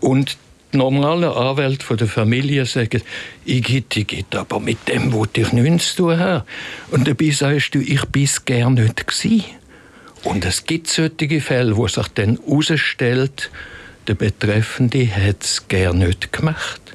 Und 0.00 0.36
die 0.72 0.76
normalen 0.76 1.32
Anwälte 1.32 1.96
der 1.96 2.06
Familie 2.06 2.64
sagen, 2.64 3.02
ich 3.44 3.62
geht, 3.62 4.34
aber 4.34 4.60
mit 4.60 4.88
dem 4.88 5.12
wo 5.12 5.26
ich 5.32 5.52
nichts 5.52 5.94
zu 5.94 6.08
tun 6.08 6.42
Und 6.90 7.08
dabei 7.08 7.30
sagst 7.30 7.74
du, 7.74 7.80
ich 7.80 8.04
bin 8.06 8.24
es 8.24 8.44
gerne 8.44 8.82
nicht 8.82 9.06
gewesen. 9.06 9.44
Und 10.24 10.44
es 10.44 10.64
gibt 10.64 10.88
solche 10.88 11.40
Fälle, 11.40 11.76
wo 11.76 11.88
sich 11.88 12.08
dann 12.08 12.38
herausstellt, 12.46 13.50
der 14.06 14.14
Betreffende 14.14 15.06
hat 15.08 15.42
es 15.42 15.66
gerne 15.68 16.06
nicht 16.06 16.32
gemacht. 16.32 16.89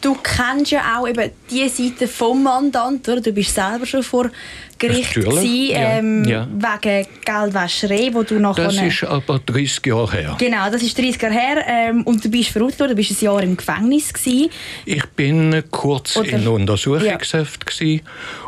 Du 0.00 0.16
kennst 0.22 0.70
ja 0.70 0.98
auch 0.98 1.08
eben 1.08 1.30
die 1.50 1.68
Seite 1.68 2.06
vom 2.06 2.42
Mandant, 2.42 3.08
oder? 3.08 3.20
Du 3.20 3.32
bist 3.32 3.54
selber 3.54 3.84
schon 3.84 4.02
vor 4.02 4.30
Gericht 4.78 5.14
gewesen, 5.14 5.70
ähm, 5.72 6.24
ja. 6.24 6.46
wegen 6.46 7.06
Geldwäscherei, 7.24 8.10
wo 8.12 8.22
du 8.22 8.38
nachher... 8.38 8.64
Das 8.64 8.80
ist 8.80 9.02
aber 9.04 9.40
30 9.40 9.84
Jahre 9.86 10.12
her. 10.12 10.36
Genau, 10.38 10.70
das 10.70 10.82
ist 10.82 10.96
30 10.96 11.20
Jahre 11.20 11.34
her 11.34 11.64
ähm, 11.66 12.02
und 12.04 12.24
du 12.24 12.30
bist 12.30 12.50
verurteilt 12.50 12.80
worden, 12.80 12.90
du 12.90 12.96
bist 12.96 13.10
ein 13.10 13.24
Jahr 13.24 13.42
im 13.42 13.56
Gefängnis 13.56 14.12
gewesen. 14.12 14.50
Ich 14.84 15.04
bin 15.06 15.64
kurz 15.72 16.16
Oder, 16.16 16.28
in 16.28 16.46
Untersuchungshaft 16.46 17.80
ja. 17.80 17.98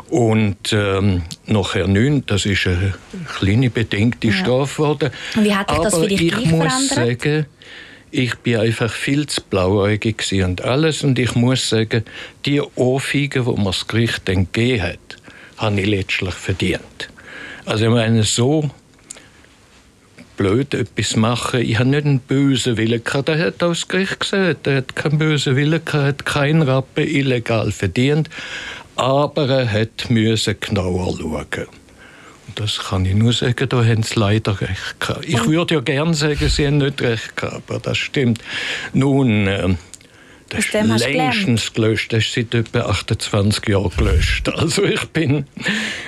und 0.09 0.71
ähm, 0.71 1.23
nachher 1.47 1.87
neun, 1.87 2.23
das 2.25 2.45
ist 2.45 2.65
eine 2.65 2.93
kleine 3.37 3.69
bedingte 3.69 4.27
ja. 4.27 4.33
Strafe 4.33 4.81
geworden. 4.81 5.09
wie 5.35 5.53
hat 5.53 5.69
dich 5.69 5.79
das 5.79 5.97
für 5.97 6.07
dich 6.07 6.21
ich 6.21 6.45
muss 6.45 6.89
sagen, 6.89 7.45
ich 8.11 8.35
bin 8.35 8.57
einfach 8.57 8.91
viel 8.91 9.25
zu 9.27 9.41
blauäugig 9.41 10.23
und 10.43 10.61
alles 10.61 11.03
und 11.03 11.17
ich 11.17 11.33
muss 11.35 11.69
sagen, 11.69 12.03
die 12.45 12.61
Ohrfeige, 12.75 13.43
die 13.43 13.49
mir 13.49 13.65
das 13.65 13.87
Gericht 13.87 14.21
dann 14.25 14.51
gegeben 14.51 14.83
hat, 14.83 15.17
habe 15.57 15.79
ich 15.79 15.87
letztlich 15.87 16.33
verdient. 16.33 17.09
Also 17.65 17.85
ich 17.85 17.91
meine, 17.91 18.23
so 18.23 18.69
blöd 20.35 20.73
etwas 20.73 21.15
machen, 21.15 21.61
ich 21.61 21.79
habe 21.79 21.89
nicht 21.89 22.05
einen 22.05 22.19
bösen 22.19 22.75
Willen 22.75 23.03
gehabt. 23.03 23.29
Der 23.29 23.39
hat 23.39 23.61
das 23.61 23.87
Gericht 23.87 24.19
gesagt, 24.19 24.67
er 24.67 24.77
hat 24.77 24.95
keinen 24.95 25.17
bösen 25.17 25.55
Willen 25.55 25.85
gehabt, 25.85 26.05
hat 26.05 26.25
keinen 26.25 26.63
Rappen 26.63 27.07
illegal 27.07 27.71
verdient, 27.71 28.29
aber 28.95 29.47
er 29.47 29.71
hat 29.71 30.09
müssen 30.09 30.55
genauer 30.59 31.15
schauen. 31.17 31.67
Das 32.55 32.79
kann 32.79 33.05
ich 33.05 33.15
nur 33.15 33.33
sagen, 33.33 33.69
da 33.69 33.83
haben 33.83 34.03
sie 34.03 34.19
leider 34.19 34.59
recht 34.59 34.99
gehabt. 34.99 35.25
Ich 35.25 35.45
würde 35.47 35.75
ja 35.75 35.81
gerne 35.81 36.13
sagen, 36.13 36.49
sie 36.49 36.67
haben 36.67 36.77
nicht 36.77 37.01
recht 37.01 37.35
gehabt, 37.35 37.69
aber 37.69 37.79
das 37.79 37.97
stimmt. 37.97 38.39
Nun, 38.93 39.47
äh, 39.47 39.75
das 40.51 40.65
ist 40.65 40.73
längstens 40.73 41.73
gelöscht. 41.73 42.11
Das 42.11 42.25
ist 42.25 42.33
seit 42.33 42.53
etwa 42.53 42.81
28 42.81 43.67
Jahren 43.69 43.91
gelöscht. 43.95 44.49
Also 44.49 44.83
ich 44.83 45.05
bin, 45.09 45.45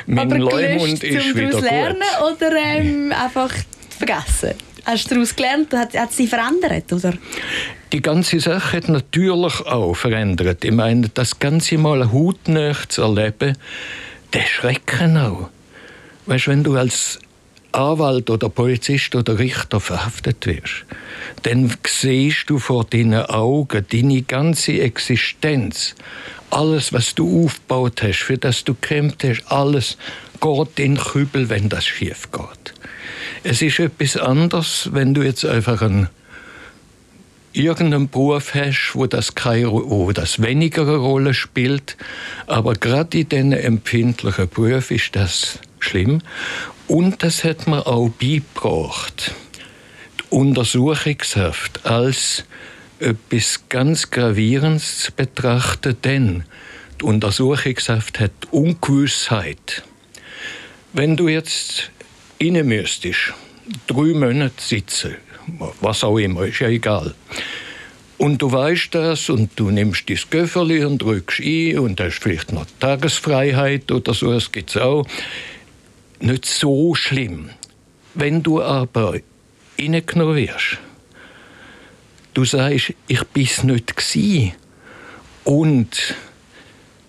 mein 0.06 0.32
Aber 0.32 0.38
Leumund 0.38 1.02
ist 1.04 1.36
wieder 1.36 1.52
gut. 1.52 1.62
lernen 1.62 2.02
oder 2.22 2.52
ähm, 2.56 3.14
einfach 3.14 3.52
vergessen? 3.98 4.54
Hast 4.86 5.10
du 5.10 5.16
daraus 5.16 5.36
gelernt? 5.36 5.74
Hat, 5.74 5.98
hat 5.98 6.12
sie 6.12 6.28
verändert, 6.28 6.92
oder? 6.92 7.14
Die 7.94 8.02
ganze 8.02 8.40
Sache 8.42 8.78
hat 8.78 8.90
natürlich 8.90 9.62
auch 9.62 9.94
verändert. 9.94 10.66
Ich 10.66 10.72
meine, 10.72 11.08
das 11.14 11.40
Ganze 11.40 11.78
mal 11.78 12.12
hautnah 12.12 12.76
zu 12.90 13.04
erleben, 13.04 13.56
der 14.34 14.42
Schrecken 14.42 15.16
auch. 15.18 15.50
Weißt, 16.26 16.48
wenn 16.48 16.64
du 16.64 16.76
als 16.76 17.20
Anwalt 17.74 18.30
oder 18.30 18.50
Polizist 18.50 19.16
oder 19.16 19.40
Richter 19.40 19.80
verhaftet 19.80 20.46
wirst, 20.46 20.86
dann 21.42 21.74
siehst 21.88 22.50
du 22.50 22.60
vor 22.60 22.86
deinen 22.86 23.26
Augen 23.26 23.86
deine 23.92 24.22
ganze 24.22 24.80
Existenz. 24.82 25.96
Alles, 26.50 26.94
was 26.94 27.16
du 27.16 27.46
aufgebaut 27.46 28.04
hast, 28.04 28.20
für 28.20 28.38
das 28.38 28.64
du 28.64 28.76
gekämpft 28.76 29.24
hast, 29.24 29.44
alles 29.48 29.98
geht 30.40 30.80
in 30.80 30.98
Kübel, 30.98 31.50
wenn 31.50 31.68
das 31.68 31.86
schief 31.86 32.32
geht. 32.32 32.74
Es 33.44 33.62
ist 33.62 33.80
etwas 33.80 34.18
anderes, 34.18 34.90
wenn 34.94 35.14
du 35.14 35.24
jetzt 35.24 35.44
einfach 35.44 35.82
einen 35.82 36.10
irgendeinen 37.54 38.10
Beruf 38.10 38.54
hast, 38.56 38.92
wo 38.94 39.06
das, 39.06 39.36
keine, 39.36 39.72
wo 39.72 40.12
das 40.12 40.42
weniger 40.42 40.84
eine 40.84 40.96
Rolle 40.98 41.34
spielt. 41.34 41.98
Aber 42.48 42.74
gerade 42.74 43.20
in 43.20 43.30
diesen 43.30 43.54
empfindlichen 43.54 44.50
Berufen 44.50 44.96
ist 44.96 45.16
das 45.16 45.60
schlimm. 45.84 46.22
Und 46.88 47.24
das 47.24 47.44
hat 47.44 47.68
man 47.68 47.82
auch 47.82 48.10
beigebracht. 48.10 49.34
Die 50.20 50.36
Untersuchungshaft 50.36 51.86
als 51.86 52.46
etwas 53.00 53.64
ganz 53.70 54.10
Gravierendes 54.10 55.00
zu 55.00 55.12
betrachten, 55.12 55.98
denn 56.04 56.44
die 57.02 57.06
Untersuchungshaft 57.06 58.20
hat 58.20 58.32
Ungewissheit. 58.52 59.84
Wenn 60.94 61.18
du 61.18 61.28
jetzt 61.28 61.92
innen 62.38 62.68
müsstest, 62.68 63.34
drei 63.88 64.14
Monate 64.14 64.54
sitzen, 64.58 65.16
was 65.82 66.04
auch 66.04 66.18
immer, 66.18 66.46
ist 66.46 66.60
ja 66.60 66.68
egal. 66.68 67.14
Und 68.18 68.42
du 68.42 68.52
weißt 68.52 68.96
das 68.96 69.30
und 69.30 69.52
du 69.58 69.70
nimmst 69.70 70.10
dein 70.10 70.20
Göfferli 70.30 70.86
und 70.86 71.02
drückst 71.02 71.42
ein 71.42 71.80
und 71.80 72.00
hast 72.00 72.20
vielleicht 72.20 72.54
noch 72.54 72.66
Tagesfreiheit 72.80 73.92
oder 73.92 74.14
so, 74.14 74.32
das 74.32 74.52
gibt 74.52 74.70
es 74.70 74.78
auch 74.78 75.06
nicht 76.24 76.46
so 76.46 76.96
schlimm. 76.96 77.50
Wenn 78.14 78.44
du 78.44 78.62
aber 78.62 79.16
reingenommen 79.80 80.36
wirst, 80.36 80.78
du 82.34 82.46
sagst, 82.46 82.94
ich 83.08 83.24
bin 83.26 83.44
es 83.44 83.64
nicht 83.64 83.96
gewesen. 83.96 84.54
und 85.44 86.16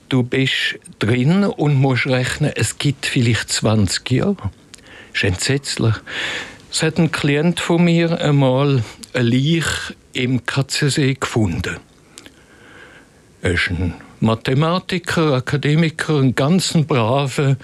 du 0.09 0.23
bist 0.23 0.79
drin 0.99 1.45
und 1.45 1.77
musst 1.77 2.07
rechnen, 2.07 2.53
es 2.55 2.79
gibt 2.79 3.07
vielleicht 3.07 3.51
20 3.51 4.11
Jahre. 4.11 4.37
Das 4.37 5.23
ist 5.23 5.25
entsetzlich. 5.25 5.95
Es 6.71 6.83
hat 6.83 6.99
ein 6.99 7.13
Klient 7.13 7.61
von 7.61 7.85
mir 7.85 8.21
einmal 8.21 8.83
ein 9.13 9.27
Leich 9.27 9.67
im 10.13 10.45
Katzensee 10.45 11.15
gefunden. 11.15 11.77
Er 13.43 13.53
ist 13.53 13.71
ein 13.71 13.95
Mathematiker, 14.19 15.35
Akademiker, 15.35 16.19
ein 16.19 16.35
ganz 16.35 16.73
braver, 16.73 17.57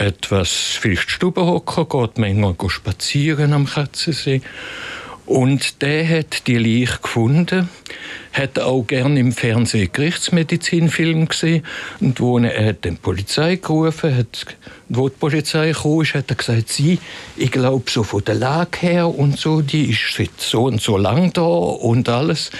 etwas 0.00 0.50
vielleicht 0.80 1.10
Stubenhocker, 1.10 1.84
geht 1.84 2.18
manchmal 2.18 2.56
spazieren 2.68 3.52
am 3.52 3.66
Katzensee. 3.66 4.40
Und 5.26 5.82
der 5.82 6.08
hat 6.08 6.48
die 6.48 6.58
Leiche 6.58 6.98
gefunden, 7.00 7.68
hat 8.32 8.58
auch 8.58 8.82
gerne 8.82 9.20
im 9.20 9.30
Fernsehen 9.30 9.90
Gerichtsmedizinfilm 9.92 11.28
gesehen 11.28 11.64
und 12.00 12.18
wo 12.18 12.38
er 12.38 12.66
hat 12.66 12.84
die 12.84 12.90
Polizei 12.92 13.54
gerufen, 13.54 14.16
hat, 14.16 14.46
wo 14.88 15.08
die 15.08 15.14
Polizei 15.16 15.72
kam, 15.72 16.02
hat 16.02 16.30
er 16.30 16.34
gesagt, 16.34 16.70
sie, 16.70 16.98
ich 17.36 17.52
glaube 17.52 17.88
so 17.88 18.02
von 18.02 18.24
der 18.24 18.34
Lage 18.34 18.78
her 18.80 19.06
und 19.06 19.38
so, 19.38 19.60
die 19.60 19.90
ist 19.90 20.16
seit 20.16 20.40
so 20.40 20.64
und 20.64 20.80
so 20.80 20.96
lang 20.96 21.32
da 21.32 21.42
und 21.42 22.08
alles. 22.08 22.50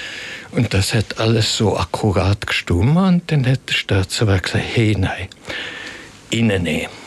Und 0.53 0.73
das 0.73 0.95
hat 0.95 1.19
alles 1.19 1.57
so 1.57 1.77
akkurat 1.77 2.47
gestimmt 2.47 2.97
und 2.97 3.23
dann 3.27 3.47
hat 3.47 3.69
der 3.69 3.75
Staatsanwalt 3.75 4.45
gesagt, 4.45 4.65
hey, 4.75 4.95
nein, 4.97 5.27
innen 6.31 6.63
nehmen 6.63 7.00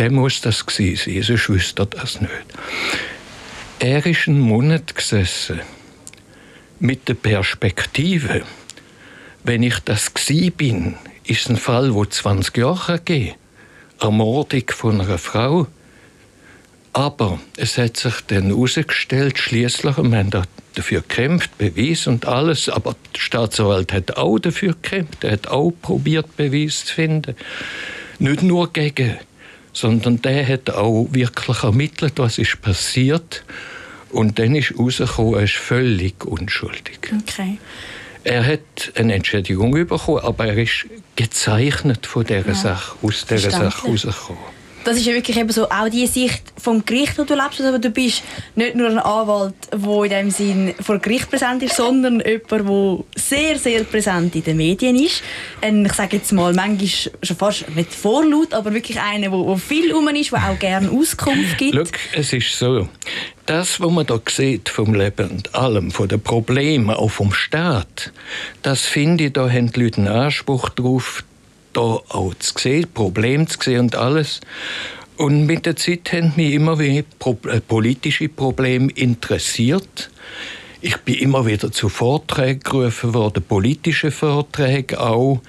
der 0.00 0.10
muss 0.10 0.40
das 0.40 0.64
gewesen 0.64 1.12
sein, 1.12 1.22
sonst 1.22 1.48
wüsste 1.50 1.82
er 1.82 1.86
das 1.86 2.22
nicht. 2.22 2.32
Er 3.80 4.06
ist 4.06 4.28
einen 4.28 4.40
Monat 4.40 4.94
gesessen 4.94 5.60
mit 6.78 7.06
der 7.06 7.14
Perspektive, 7.14 8.44
wenn 9.44 9.62
ich 9.62 9.78
das 9.80 10.14
gsi 10.14 10.48
bin, 10.48 10.94
ist 11.24 11.50
ein 11.50 11.58
Fall, 11.58 11.92
wo 11.92 12.06
20 12.06 12.56
Jahre 12.56 12.98
geht, 12.98 13.34
Ermordung 14.00 14.64
von 14.70 15.02
einer 15.02 15.18
Frau. 15.18 15.66
Aber 16.94 17.38
es 17.58 17.76
hat 17.76 17.98
sich 17.98 18.22
dann 18.28 18.46
herausgestellt, 18.46 19.36
schließlich, 19.36 19.98
wir 19.98 20.18
haben 20.18 20.30
dafür 20.74 21.02
gekämpft, 21.02 21.58
Beweis 21.58 22.06
und 22.06 22.24
alles, 22.24 22.70
aber 22.70 22.96
der 23.14 23.20
Staatsanwalt 23.20 23.92
hat 23.92 24.16
auch 24.16 24.38
dafür 24.38 24.72
gekämpft, 24.72 25.24
er 25.24 25.32
hat 25.32 25.48
auch 25.48 25.72
probiert, 25.82 26.38
Beweis 26.38 26.86
zu 26.86 26.94
finden. 26.94 27.36
Nicht 28.18 28.42
nur 28.42 28.72
gegen, 28.72 29.18
sondern 29.72 30.20
der 30.22 30.46
hat 30.46 30.70
auch 30.70 31.08
wirklich 31.10 31.62
ermittelt, 31.62 32.14
was 32.16 32.38
ist 32.38 32.60
passiert. 32.60 33.44
Und 34.10 34.38
dann 34.38 34.56
ist 34.56 34.70
herausgekommen, 34.70 35.34
er 35.34 35.42
ist 35.44 35.54
völlig 35.54 36.24
unschuldig. 36.24 36.98
Okay. 37.22 37.58
Er 38.24 38.44
hat 38.44 38.92
eine 38.96 39.14
Entschädigung 39.14 39.72
bekommen, 39.72 40.18
aber 40.22 40.46
er 40.46 40.58
ist 40.58 40.86
gezeichnet 41.16 42.06
von 42.06 42.24
dieser 42.24 42.48
ja. 42.48 42.54
Sache, 42.54 42.96
aus 43.02 43.24
dieser 43.24 43.50
Sache 43.50 43.84
herausgekommen 43.84 44.59
das 44.84 44.96
ist 44.96 45.06
ja 45.06 45.14
wirklich 45.14 45.36
eben 45.36 45.50
so 45.50 45.68
auch 45.68 45.88
die 45.88 46.06
Sicht 46.06 46.42
vom 46.56 46.84
Gericht, 46.84 47.18
wo 47.18 47.24
du 47.24 47.34
lebst. 47.34 47.60
Aber 47.60 47.78
du 47.78 47.90
bist 47.90 48.22
nicht 48.54 48.74
nur 48.74 48.88
ein 48.88 48.98
Anwalt, 48.98 49.54
der 49.72 50.04
in 50.04 50.10
dem 50.10 50.30
Sinn 50.30 50.74
vor 50.80 50.98
Gericht 50.98 51.30
präsent 51.30 51.62
ist, 51.62 51.76
sondern 51.76 52.20
jemand, 52.20 52.50
der 52.50 53.04
sehr, 53.14 53.58
sehr 53.58 53.84
präsent 53.84 54.34
in 54.34 54.44
den 54.44 54.56
Medien 54.56 54.96
ist. 54.96 55.22
Ein, 55.60 55.86
ich 55.86 55.92
sage 55.92 56.16
jetzt 56.16 56.32
mal, 56.32 56.52
manchmal 56.52 56.88
schon 57.22 57.36
fast 57.36 57.68
nicht 57.74 57.92
vorlaut, 57.92 58.54
aber 58.54 58.72
wirklich 58.72 59.00
einer, 59.00 59.30
der, 59.30 59.56
viel 59.56 59.92
rum 59.92 60.08
ist, 60.08 60.32
der 60.32 60.50
auch 60.50 60.58
gerne 60.58 60.90
Auskunft 60.90 61.58
gibt. 61.58 61.74
Look, 61.74 61.88
es 62.14 62.32
ist 62.32 62.58
so. 62.58 62.88
Das, 63.46 63.80
was 63.80 63.90
man 63.90 64.06
da 64.06 64.20
sieht 64.28 64.68
vom 64.68 64.94
Leben 64.94 65.28
und 65.28 65.54
allem, 65.54 65.90
von 65.90 66.08
den 66.08 66.20
Problemen, 66.20 66.90
auch 66.90 67.10
vom 67.10 67.32
Staat, 67.32 68.12
das 68.62 68.82
finde 68.82 69.24
ich, 69.24 69.32
da 69.32 69.50
haben 69.50 69.72
die 69.72 69.82
Leute 69.82 69.98
einen 69.98 70.08
Anspruch 70.08 70.68
darauf, 70.68 71.24
da 71.72 71.80
auch 71.80 72.34
zu 72.38 72.54
sehen, 72.58 72.86
Probleme 72.92 73.46
zu 73.46 73.58
sehen 73.62 73.80
und 73.80 73.96
alles. 73.96 74.40
Und 75.16 75.46
mit 75.46 75.66
der 75.66 75.76
Zeit 75.76 76.12
haben 76.12 76.32
mich 76.36 76.54
immer 76.54 76.78
wieder 76.78 77.04
äh, 77.48 77.60
politische 77.60 78.28
Probleme 78.28 78.90
interessiert. 78.92 80.10
Ich 80.80 80.96
bin 80.98 81.16
immer 81.16 81.44
wieder 81.44 81.70
zu 81.70 81.90
Vorträgen 81.90 82.60
gerufen 82.60 83.12
worden, 83.12 83.42
politische 83.46 84.10
Vorträge 84.10 84.98
auch 84.98 85.42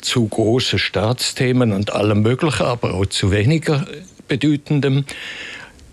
zu 0.00 0.28
großen 0.28 0.78
Staatsthemen 0.78 1.72
und 1.72 1.92
allem 1.92 2.22
Möglichen, 2.22 2.62
aber 2.62 2.94
auch 2.94 3.06
zu 3.06 3.32
weniger 3.32 3.86
bedeutendem. 4.28 5.04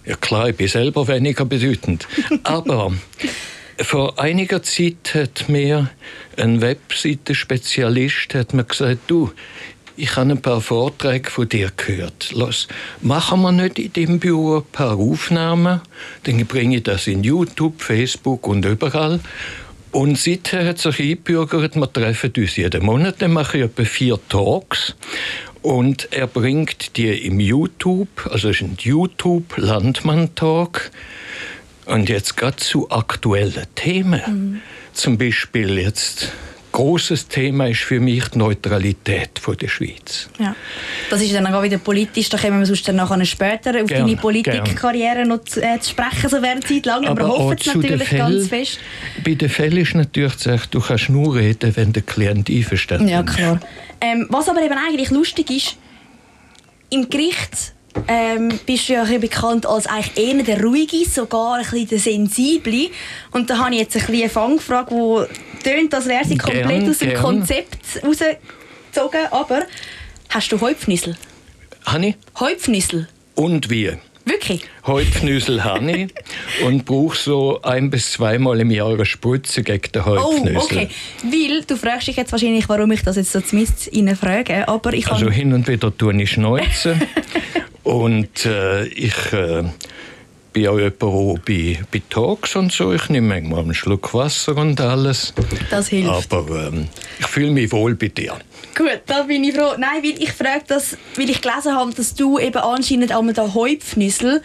Ja 0.05 0.15
klar, 0.15 0.49
ich 0.49 0.57
bin 0.57 0.67
selber 0.67 1.07
weniger 1.07 1.45
bedeutend. 1.45 2.07
aber 2.43 2.93
vor 3.79 4.19
einiger 4.19 4.61
Zeit 4.61 5.15
hat 5.15 5.49
mir 5.49 5.89
ein 6.37 6.61
Webseitenspezialist 6.61 8.29
gesagt, 8.67 8.99
du, 9.07 9.31
ich 9.95 10.15
habe 10.15 10.31
ein 10.31 10.41
paar 10.41 10.62
Vorträge 10.62 11.29
von 11.29 11.47
dir 11.47 11.69
gehört. 11.75 12.31
Los, 12.31 12.67
machen 13.01 13.41
wir 13.41 13.51
nicht 13.51 13.77
in 13.79 13.93
dem 13.93 14.19
Büro 14.19 14.57
ein 14.57 14.63
paar 14.71 14.97
Aufnahmen, 14.97 15.81
dann 16.23 16.45
bringe 16.45 16.77
ich 16.77 16.83
das 16.83 17.07
in 17.07 17.23
YouTube, 17.23 17.81
Facebook 17.81 18.47
und 18.47 18.65
überall. 18.65 19.19
Und 19.91 20.17
seither 20.17 20.65
hat 20.65 20.79
sich 20.79 21.00
eingebürgert, 21.00 21.75
wir 21.75 21.93
treffen 21.93 22.33
uns 22.35 22.55
jeden 22.55 22.83
Monat, 22.83 23.17
dann 23.19 23.33
mache 23.33 23.59
ich 23.59 23.65
etwa 23.65 23.85
vier 23.85 24.19
Talks. 24.27 24.95
Und 25.62 26.12
er 26.12 26.25
bringt 26.27 26.97
die 26.97 27.09
im 27.09 27.39
YouTube, 27.39 28.09
also 28.29 28.50
es 28.50 28.57
ist 28.57 28.63
ein 28.63 28.75
YouTube-Landmann-Talk. 28.79 30.91
Und 31.85 32.09
jetzt 32.09 32.38
gerade 32.38 32.57
zu 32.57 32.89
aktuellen 32.89 33.67
Themen. 33.75 34.21
Mhm. 34.27 34.62
Zum 34.93 35.17
Beispiel 35.17 35.77
jetzt 35.77 36.31
großes 36.73 37.29
Thema 37.29 37.67
ist 37.67 37.81
für 37.81 38.01
mich 38.01 38.27
die 38.29 38.39
Neutralität 38.39 39.39
von 39.39 39.55
der 39.55 39.69
Schweiz. 39.69 40.27
Ja. 40.39 40.53
Das 41.09 41.21
ist 41.21 41.33
dann 41.33 41.47
auch 41.47 41.63
wieder 41.63 41.77
politisch, 41.77 42.27
da 42.27 42.37
kommen 42.37 42.59
wir 42.59 42.65
sonst 42.65 42.85
dann 42.87 42.97
nachher 42.97 43.23
später 43.23 43.69
auf 43.81 43.87
gern, 43.87 44.05
deine 44.05 44.17
Politikkarriere 44.17 45.25
noch 45.25 45.43
zu, 45.45 45.61
äh, 45.61 45.79
zu, 45.79 45.91
sprechen, 45.91 46.29
so 46.29 46.41
während 46.41 46.67
Zeit 46.67 46.85
lang, 46.85 47.05
aber, 47.05 47.23
aber 47.23 47.37
hoffen 47.37 47.57
es 47.59 47.73
natürlich 47.73 48.09
Fäll, 48.09 48.19
ganz 48.19 48.47
fest. 48.47 48.79
Bei 49.23 49.35
den 49.35 49.49
Fällen 49.49 49.77
ist 49.77 49.95
natürlich 49.95 50.33
sagen, 50.33 50.63
du 50.71 50.81
kannst 50.81 51.09
nur 51.09 51.35
reden, 51.35 51.75
wenn 51.75 51.93
der 51.93 52.03
Klient 52.03 52.49
einverstanden 52.49 53.07
ist. 53.07 53.11
Ja, 53.11 53.23
klar. 53.23 53.59
Ähm, 54.01 54.27
was 54.29 54.49
aber 54.49 54.61
eben 54.61 54.75
eigentlich 54.77 55.11
lustig 55.11 55.49
ist, 55.49 55.77
im 56.89 57.09
Gericht 57.09 57.73
ähm, 58.08 58.49
bist 58.65 58.89
du 58.89 58.93
ja 58.93 59.03
ein 59.03 59.19
bekannt 59.21 59.65
als 59.65 59.86
eigentlich 59.88 60.17
eher 60.27 60.43
der 60.43 60.62
Ruhige, 60.62 61.06
sogar 61.08 61.56
ein 61.56 61.62
bisschen 61.63 61.88
der 61.88 61.99
Sensible. 61.99 62.89
Und 63.32 63.49
da 63.49 63.58
habe 63.60 63.73
ich 63.75 63.82
jetzt 63.82 63.95
ein 63.95 64.01
bisschen 64.01 64.21
eine 64.21 64.29
Fangfrage, 64.29 65.27
die 65.62 65.63
tönt, 65.69 65.93
als 65.93 66.08
wäre 66.08 66.25
sie 66.25 66.38
komplett 66.38 66.67
gern, 66.67 66.89
aus 66.89 66.97
dem 66.99 67.10
gern. 67.10 67.21
Konzept 67.21 67.77
rausgezogen. 68.03 69.21
Aber 69.32 69.63
hast 70.29 70.51
du 70.51 70.60
Häupfnüssel? 70.60 71.15
Habe 71.86 72.08
ich? 72.08 72.15
Häupfnüssel? 72.39 73.08
Und 73.36 73.69
wie? 73.69 73.91
Wirklich? 74.25 74.63
Häupfnüssel 74.88 75.65
habe 75.65 75.91
ich 75.91 76.13
und 76.65 76.86
brauche 76.86 77.17
so 77.17 77.62
ein- 77.62 77.89
bis 77.89 78.13
zweimal 78.13 78.58
im 78.62 78.71
Jahr 78.71 78.93
eine 78.93 79.06
Spritze 79.06 79.63
gegen 79.63 79.91
den 79.91 80.06
Häupfnüssel. 80.06 80.58
Oh, 80.58 80.63
okay. 80.63 80.89
Weil, 81.23 81.62
du 81.63 81.75
fragst 81.75 82.08
dich 82.08 82.15
jetzt 82.15 82.32
wahrscheinlich, 82.32 82.69
warum 82.69 82.89
ich 82.93 83.01
das 83.03 83.17
jetzt 83.17 83.34
so 83.34 83.41
zumindest 83.41 83.89
frage, 84.17 84.65
aber 84.65 84.93
ich 84.93 85.08
Also 85.12 85.29
hin 85.29 85.51
und 85.51 85.67
wieder 85.67 85.95
tue 85.97 86.21
ich 86.21 86.32
Schneuzen 86.32 87.01
und 87.84 88.46
äh, 88.46 88.86
ich... 88.86 89.34
Äh, 89.34 89.63
bin 90.54 90.67
auch 90.67 90.78
jemand, 90.78 91.02
der 91.02 91.41
bei, 91.46 91.80
bei 91.91 92.02
Talks 92.10 92.56
und 92.56 92.72
so, 92.72 92.93
ich 92.93 93.10
nehme 93.10 93.28
manchmal 93.28 93.62
einen 93.62 93.74
Schluck 93.74 94.13
Wasser 94.13 94.56
und 94.56 94.80
alles. 94.80 95.34
Das 95.69 95.88
hilft. 95.88 96.32
Aber 96.32 96.67
ähm, 96.67 96.88
ich 97.19 97.26
fühle 97.26 97.52
mich 97.52 97.72
wohl 97.72 97.96
bei 97.96 98.10
dir. 98.10 98.36
Gut, 98.76 99.02
da 99.08 99.24
bin 99.24 99.43
ich 99.43 99.56
froh. 99.56 99.74
Nein, 99.78 100.04
weil 100.04 100.22
ich 100.22 100.32
frage 100.32 100.63
das, 100.67 100.98
weil 101.15 101.30
ich 101.30 101.41
gelesen 101.41 101.76
habe, 101.76 101.93
dass 101.93 102.13
du 102.13 102.39
eben 102.39 102.58
anscheinend 102.58 103.12
einmal 103.12 103.34
den 103.34 103.54
Häupfnüssel 103.54 104.41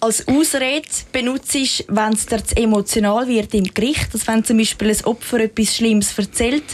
als 0.00 0.26
Ausrede 0.26 0.88
benutzt, 1.12 1.84
wenn 1.88 2.12
es 2.14 2.26
dir 2.26 2.42
zu 2.42 2.56
emotional 2.56 3.28
wird 3.28 3.52
im 3.54 3.64
Gericht. 3.64 4.12
Dass 4.14 4.26
wenn 4.26 4.44
zum 4.44 4.56
Beispiel 4.56 4.90
ein 4.90 5.04
Opfer 5.04 5.40
etwas 5.40 5.76
Schlimmes 5.76 6.18
erzählt 6.18 6.64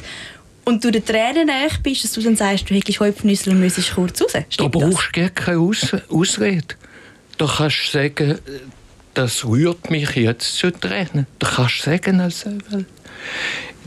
und 0.67 0.85
du 0.85 0.91
den 0.91 1.05
Tränen 1.05 1.47
näher 1.47 1.71
bist, 1.83 2.05
dass 2.05 2.13
du 2.13 2.21
dann 2.21 2.37
sagst, 2.37 2.69
du 2.69 2.75
hättest 2.75 3.01
Häupfnüssel 3.01 3.53
und 3.53 3.61
müsstest 3.61 3.95
kurz 3.95 4.21
raus. 4.21 4.33
Stimmt 4.51 4.75
da 4.75 4.79
brauchst 4.79 5.17
du 5.17 5.31
keine 5.31 5.59
Aus 5.61 5.97
Ausrede. 6.11 6.75
Da 7.39 7.47
kannst 7.47 7.77
du 7.87 7.99
sagen, 7.99 8.39
das 9.15 9.45
rührt 9.45 9.91
mich 9.91 10.15
jetzt 10.17 10.57
zu 10.57 10.71
Tränen. 10.73 11.27
Da 11.39 11.49
kannst 11.49 11.79
du 11.79 11.91
sagen, 11.91 12.21
also, 12.21 12.51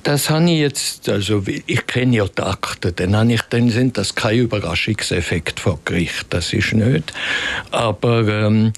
das 0.04 0.30
habe 0.30 0.50
ich 0.50 0.60
jetzt, 0.60 1.10
also 1.10 1.44
ich 1.46 1.86
kenne 1.86 2.16
ja 2.16 2.26
die 2.28 2.42
Akten, 2.42 2.94
dann, 2.96 3.16
habe 3.16 3.34
ich, 3.34 3.42
dann 3.44 3.70
sind 3.70 3.98
das 3.98 4.16
kein 4.16 4.40
Überraschungseffekt 4.40 5.60
vor 5.60 5.80
Gericht, 5.84 6.28
das 6.30 6.54
ist 6.54 6.74
nicht. 6.74 7.12
Aber 7.72 8.26
ähm, 8.26 8.72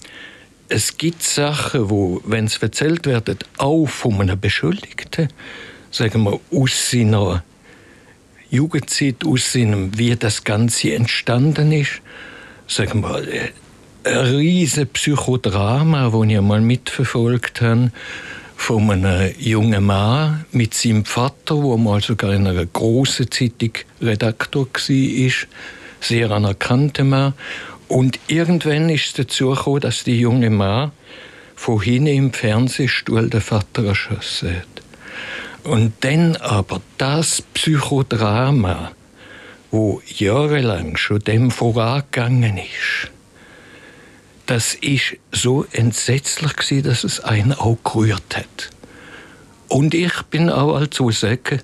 es 0.69 0.97
gibt 0.97 1.21
Sachen, 1.21 1.91
wo, 1.91 2.19
wenn 2.25 2.45
es 2.45 2.57
erzählt 2.57 3.05
werden, 3.05 3.37
auch 3.57 3.85
von 3.85 4.19
einem 4.19 4.39
Beschuldigten, 4.39 5.29
sagen 5.91 6.23
wir, 6.23 6.39
aus 6.51 6.89
seiner 6.89 7.43
Jugendzeit, 8.51 9.25
aus 9.25 9.53
seinem, 9.53 9.97
wie 9.97 10.15
das 10.15 10.43
Ganze 10.43 10.93
entstanden 10.93 11.71
ist, 11.71 12.01
sagen 12.67 13.01
wir, 13.01 13.27
äh, 13.27 13.51
ein 14.03 14.35
riesiges 14.35 14.89
Psychodrama, 14.89 16.09
das 16.09 16.29
ich 16.29 16.37
einmal 16.37 16.59
mitverfolgt 16.61 17.61
habe, 17.61 17.91
von 18.57 18.91
einem 18.91 19.33
jungen 19.39 19.85
Mann 19.85 20.45
mit 20.51 20.73
seinem 20.73 21.05
Vater, 21.05 21.55
der 21.55 21.77
mal 21.77 22.01
sogar 22.01 22.33
in 22.33 22.45
einer 22.45 22.65
großen 22.65 23.31
Zeitung 23.31 23.71
Redaktor 24.01 24.67
war, 24.67 25.31
sehr 26.01 26.31
anerkannter 26.31 27.05
Mann. 27.05 27.33
Und 27.87 28.19
irgendwann 28.27 28.89
ist 28.89 29.05
es 29.05 29.13
dazu 29.13 29.51
gekommen, 29.51 29.79
dass 29.79 30.03
die 30.03 30.19
junge 30.19 30.49
Mann 30.49 30.91
von 31.55 31.81
hinten 31.81 32.07
im 32.07 32.33
Fernsehstuhl 32.33 33.29
den 33.29 33.41
Vater 33.41 33.85
erschossen 33.85 34.57
hat. 34.57 34.70
Und 35.63 35.93
dann 36.01 36.35
aber 36.37 36.81
das 36.97 37.41
Psychodrama, 37.53 38.91
wo 39.69 40.01
jahrelang 40.07 40.97
schon 40.97 41.19
dem 41.19 41.51
vorangegangen 41.51 42.57
ist, 42.57 43.11
das 44.47 44.73
ist 44.73 45.17
so 45.31 45.65
entsetzlich 45.71 46.55
gewesen, 46.55 46.83
dass 46.83 47.03
es 47.03 47.19
einen 47.21 47.53
auch 47.53 47.77
gerührt 47.83 48.35
hat. 48.35 48.69
Und 49.67 49.93
ich 49.93 50.21
bin 50.23 50.49
auch 50.49 50.75
als 50.75 50.97
sagen, 51.17 51.61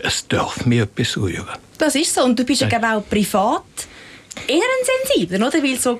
es 0.00 0.28
darf 0.28 0.64
mir 0.64 0.84
etwas 0.84 1.16
rühren. 1.16 1.58
Das 1.78 1.94
ist 1.94 2.14
so. 2.14 2.22
Und 2.22 2.38
du 2.38 2.44
bist 2.44 2.60
ja, 2.60 2.68
ja 2.68 2.96
auch 2.96 3.08
privat 3.08 3.64
eher 4.46 4.62
ein 4.62 5.42
oder? 5.42 5.62
Weil 5.62 5.78
so 5.78 5.98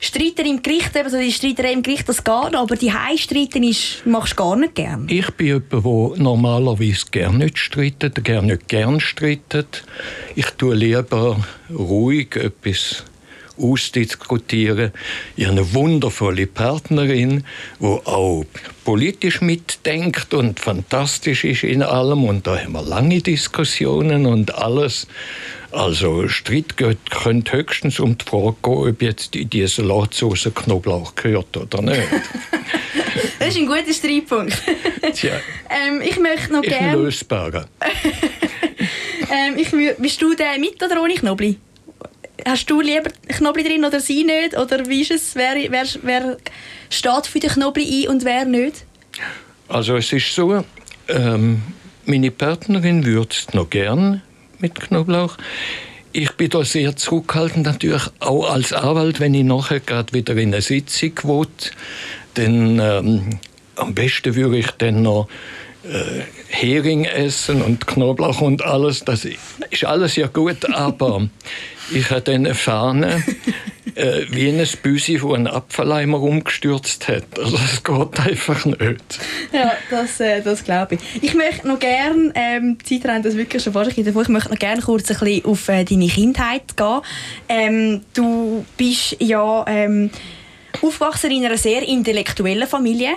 Streiter 0.00 0.44
im 0.44 0.62
Gericht, 0.62 0.94
eben 0.94 1.08
so 1.08 1.18
die 1.18 1.32
Streiterei 1.32 1.72
im 1.72 1.82
Gericht, 1.82 2.08
das 2.08 2.22
geht, 2.22 2.54
aber 2.54 2.76
die 2.76 2.92
Heimstreiten 2.92 3.74
machst 4.04 4.32
du 4.34 4.36
gar 4.36 4.56
nicht 4.56 4.74
gern. 4.74 5.06
Ich 5.08 5.30
bin 5.32 5.46
jemand, 5.46 5.72
der 5.72 6.22
normalerweise 6.22 7.06
gerne 7.10 7.38
nicht 7.38 7.58
streitet, 7.58 8.22
gerne 8.24 8.48
nicht 8.48 8.68
gern 8.68 9.00
streitet. 9.00 9.84
Ich 10.36 10.46
tue 10.52 10.74
lieber 10.74 11.44
ruhig 11.70 12.36
etwas 12.36 13.04
ausdiskutieren. 13.60 14.92
Ich 15.36 15.46
habe 15.46 15.58
eine 15.58 15.74
wundervolle 15.74 16.46
Partnerin, 16.46 17.44
die 17.80 17.84
auch 17.84 18.44
politisch 18.84 19.40
mitdenkt 19.40 20.32
und 20.32 20.60
fantastisch 20.60 21.44
ist 21.44 21.64
in 21.64 21.82
allem. 21.82 22.24
Und 22.24 22.46
da 22.46 22.56
haben 22.56 22.72
wir 22.72 22.82
lange 22.82 23.20
Diskussionen 23.20 24.26
und 24.26 24.54
alles. 24.54 25.06
Also 25.70 26.28
Streit 26.28 26.76
könnte 26.76 27.52
höchstens 27.52 28.00
um 28.00 28.16
die 28.16 28.24
Frage 28.24 28.56
gehen, 28.62 28.88
ob 28.88 29.02
jetzt 29.02 29.34
die 29.34 29.66
Salatsauce 29.66 30.50
Knoblauch 30.54 31.14
gehört 31.14 31.56
oder 31.56 31.82
nicht. 31.82 32.02
Das 33.38 33.48
ist 33.48 33.60
ein 33.60 33.66
guter 33.66 33.92
Streitpunkt. 33.92 34.62
Tja, 35.14 35.40
ähm, 35.70 36.02
ich 36.02 36.18
möchte 36.18 36.52
noch 36.52 36.62
gerne... 36.62 37.02
lösbarer. 37.02 37.66
Ähm, 39.30 39.58
ich, 39.58 39.70
bist 39.98 40.22
du 40.22 40.34
der 40.34 40.58
mit 40.58 40.82
oder 40.82 41.02
ohne 41.02 41.14
Knobli? 41.14 41.58
Hast 42.46 42.70
du 42.70 42.80
lieber 42.80 43.10
Knobli 43.28 43.62
drin 43.62 43.84
oder 43.84 44.00
sie 44.00 44.24
nicht? 44.24 44.56
Oder 44.56 44.86
wie 44.86 45.02
ist 45.02 45.10
es? 45.10 45.34
Wer, 45.34 45.70
wer, 45.70 45.84
wer 46.02 46.36
steht 46.88 47.26
für 47.26 47.38
den 47.38 47.50
Knobli 47.50 48.06
ein 48.06 48.08
und 48.08 48.24
wer 48.24 48.44
nicht? 48.44 48.84
Also 49.68 49.96
es 49.96 50.12
ist 50.12 50.34
so, 50.34 50.64
ähm, 51.08 51.62
meine 52.06 52.30
Partnerin 52.30 53.04
würzt 53.04 53.54
noch 53.54 53.68
gern 53.68 54.22
mit 54.58 54.80
Knoblauch. 54.80 55.36
Ich 56.12 56.32
bin 56.32 56.48
da 56.50 56.64
sehr 56.64 56.96
zurückhaltend 56.96 57.66
natürlich, 57.66 58.02
auch 58.20 58.50
als 58.50 58.72
Anwalt, 58.72 59.20
wenn 59.20 59.34
ich 59.34 59.44
nachher 59.44 59.80
gerade 59.80 60.12
wieder 60.12 60.34
in 60.36 60.52
eine 60.52 60.62
Sitzung 60.62 61.12
will, 61.24 61.46
dann 62.34 62.78
ähm, 62.78 63.40
am 63.76 63.94
besten 63.94 64.34
würde 64.34 64.58
ich 64.58 64.70
dann 64.72 65.02
noch 65.02 65.28
äh, 65.84 66.22
Hering 66.48 67.04
essen 67.04 67.62
und 67.62 67.86
Knoblauch 67.86 68.40
und 68.40 68.64
alles. 68.64 69.04
Das 69.04 69.24
ist 69.24 69.84
alles 69.84 70.16
ja 70.16 70.26
gut, 70.26 70.64
aber 70.72 71.28
ich 71.90 72.10
habe 72.10 72.20
dann 72.20 72.46
erfahren, 72.46 73.02
äh, 73.94 74.26
wie 74.30 74.48
ein 74.48 74.66
Büsi, 74.82 75.20
wo 75.22 75.34
ein 75.34 75.46
Apfeleimer 75.46 76.20
umgestürzt 76.20 77.08
hat. 77.08 77.38
Also 77.38 77.56
das 77.56 77.82
geht 77.82 78.20
einfach 78.20 78.64
nicht. 78.64 79.18
Ja, 79.52 79.72
das, 79.90 80.20
äh, 80.20 80.42
das 80.42 80.64
glaube 80.64 80.96
ich. 80.96 81.00
Ich 81.22 81.34
möchte 81.34 81.66
noch 81.66 81.78
gerne, 81.78 82.32
ähm, 82.34 82.78
die 82.78 83.00
Zeit 83.00 83.10
rennt 83.10 83.24
das 83.24 83.36
wirklich 83.36 83.62
schon 83.62 83.72
davon, 83.72 83.88
ich 84.22 84.28
möchte 84.28 84.50
noch 84.50 84.58
gerne 84.58 84.82
kurz 84.82 85.10
ein 85.10 85.18
bisschen 85.18 85.44
auf 85.44 85.68
äh, 85.68 85.84
deine 85.84 86.08
Kindheit 86.08 86.76
gehen. 86.76 87.00
Ähm, 87.48 88.00
du 88.14 88.64
bist 88.76 89.16
ja 89.20 89.64
ähm, 89.66 90.10
aufgewachsen 90.82 91.30
in 91.30 91.44
einer 91.44 91.58
sehr 91.58 91.82
intellektuellen 91.82 92.68
Familie. 92.68 93.10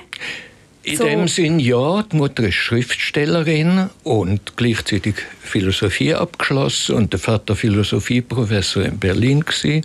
In 0.83 0.97
So. 0.97 1.03
dem 1.03 1.27
Sinn 1.27 1.59
ja, 1.59 2.01
die 2.01 2.15
Mutter 2.15 2.43
ist 2.43 2.55
Schriftstellerin 2.55 3.89
und 4.03 4.57
gleichzeitig 4.57 5.15
Philosophie 5.39 6.15
abgeschlossen 6.15 6.95
und 6.95 7.13
der 7.13 7.19
Vater 7.19 7.55
Philosophieprofessor 7.55 8.85
in 8.85 8.97
Berlin 8.97 9.45
gsi. 9.45 9.83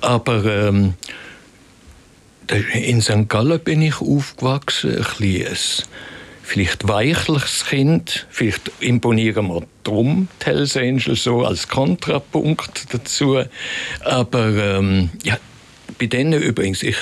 Aber 0.00 0.44
ähm, 0.44 0.94
in 2.74 3.00
St. 3.00 3.28
Gallen 3.28 3.60
bin 3.60 3.82
ich 3.82 4.00
aufgewachsen, 4.00 4.96
ein 4.96 5.04
kleines, 5.04 5.84
vielleicht 6.42 6.88
weichliches 6.88 7.66
Kind. 7.66 8.26
Vielleicht 8.28 8.72
imponieren 8.80 9.46
wir 9.46 9.62
drum 9.84 10.26
die 10.42 10.46
Hells 10.46 10.76
Angels 10.76 11.22
so 11.22 11.44
als 11.44 11.68
Kontrapunkt 11.68 12.92
dazu. 12.92 13.44
Aber 14.04 14.48
ähm, 14.48 15.10
ja, 15.22 15.38
bei 16.00 16.06
denen 16.06 16.42
übrigens, 16.42 16.82
ich 16.82 16.96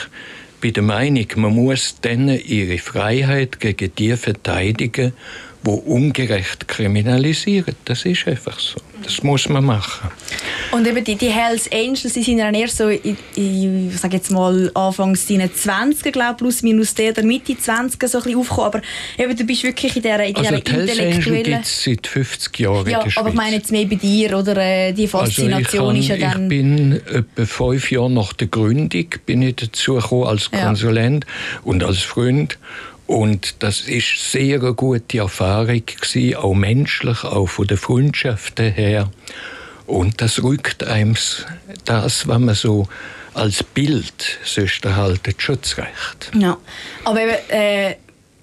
bin 0.64 0.72
der 0.72 0.82
Meinung, 0.82 1.26
man 1.36 1.54
muss 1.54 2.00
denen 2.00 2.40
ihre 2.40 2.78
Freiheit 2.78 3.60
gegen 3.60 3.94
die 3.96 4.16
verteidigen, 4.16 5.12
die 5.66 5.70
ungerecht 5.70 6.68
kriminalisieren. 6.68 7.74
Das 7.84 8.04
ist 8.04 8.26
einfach 8.26 8.58
so. 8.58 8.80
Das 9.02 9.22
muss 9.22 9.48
man 9.48 9.64
machen. 9.64 10.10
Und 10.72 10.86
eben 10.86 11.04
die, 11.04 11.14
die 11.16 11.28
Hells 11.28 11.70
Angels, 11.70 12.14
die 12.14 12.22
sind 12.22 12.38
ja 12.38 12.50
erst 12.50 12.78
so, 12.78 12.88
in, 12.88 13.16
in, 13.36 13.90
ich 13.90 13.98
sage 13.98 14.16
jetzt 14.16 14.30
mal, 14.30 14.70
anfangs 14.74 15.26
deine 15.26 15.48
20er, 15.48 16.10
glaube 16.10 16.36
plus 16.38 16.62
minus 16.62 16.94
der, 16.94 17.12
der 17.12 17.24
Mitte 17.24 17.52
20er 17.52 18.08
so 18.08 18.18
ein 18.18 18.24
bisschen 18.24 18.38
aufgekommen. 18.38 18.66
Aber 18.66 18.80
eben, 19.18 19.36
du 19.36 19.44
bist 19.44 19.62
wirklich 19.62 19.96
in 19.96 20.02
dieser, 20.02 20.24
in 20.24 20.34
dieser 20.34 20.52
Also 20.52 20.62
die 20.62 20.72
Hells 20.72 20.90
Angels 20.90 21.16
intellektuellen... 21.16 21.44
gibt 21.44 21.64
es 21.66 21.84
seit 21.84 22.06
50 22.06 22.58
Jahren 22.58 22.90
Ja, 22.90 23.04
aber 23.16 23.28
ich 23.28 23.34
meine 23.34 23.56
jetzt 23.56 23.70
mehr 23.70 23.84
bei 23.84 23.96
dir, 23.96 24.38
oder 24.38 24.56
äh, 24.56 24.92
die 24.92 25.06
Faszination 25.06 25.88
also 25.88 26.00
ist 26.00 26.08
ja 26.08 26.14
ich, 26.16 26.22
kann, 26.22 26.32
dann... 26.32 26.42
ich 26.44 26.48
bin 26.48 26.92
etwa 26.92 27.44
fünf 27.44 27.90
Jahre 27.90 28.10
nach 28.10 28.32
der 28.32 28.48
Gründung 28.48 29.06
bin 29.26 29.42
ich 29.42 29.56
dazu 29.56 29.94
gekommen 29.94 30.24
als 30.24 30.48
Ja. 30.52 30.66
Konsulent 30.66 31.26
und 31.62 31.84
als 31.84 31.98
Freund. 31.98 32.58
Und 33.06 33.62
das 33.62 33.82
ist 33.82 34.32
sehr 34.32 34.60
eine 34.60 34.74
gute 34.74 35.18
Erfahrung 35.18 35.82
gewesen, 35.84 36.36
auch 36.36 36.54
menschlich, 36.54 37.22
auch 37.24 37.46
von 37.46 37.66
den 37.66 37.76
Freundschaften 37.76 38.72
her. 38.72 39.10
Und 39.86 40.20
das 40.20 40.42
rückt 40.42 40.84
einem 40.84 41.14
das, 41.84 42.26
was 42.26 42.38
man 42.38 42.54
so 42.54 42.88
als 43.34 43.62
Bild 43.62 44.38
sonst 44.44 44.84
erhalten, 44.84 45.34
schon 45.36 45.62
zurecht. 45.62 46.30
Ja, 46.38 46.56
aber 47.04 47.20
eben, 47.20 47.50
äh, 47.50 47.96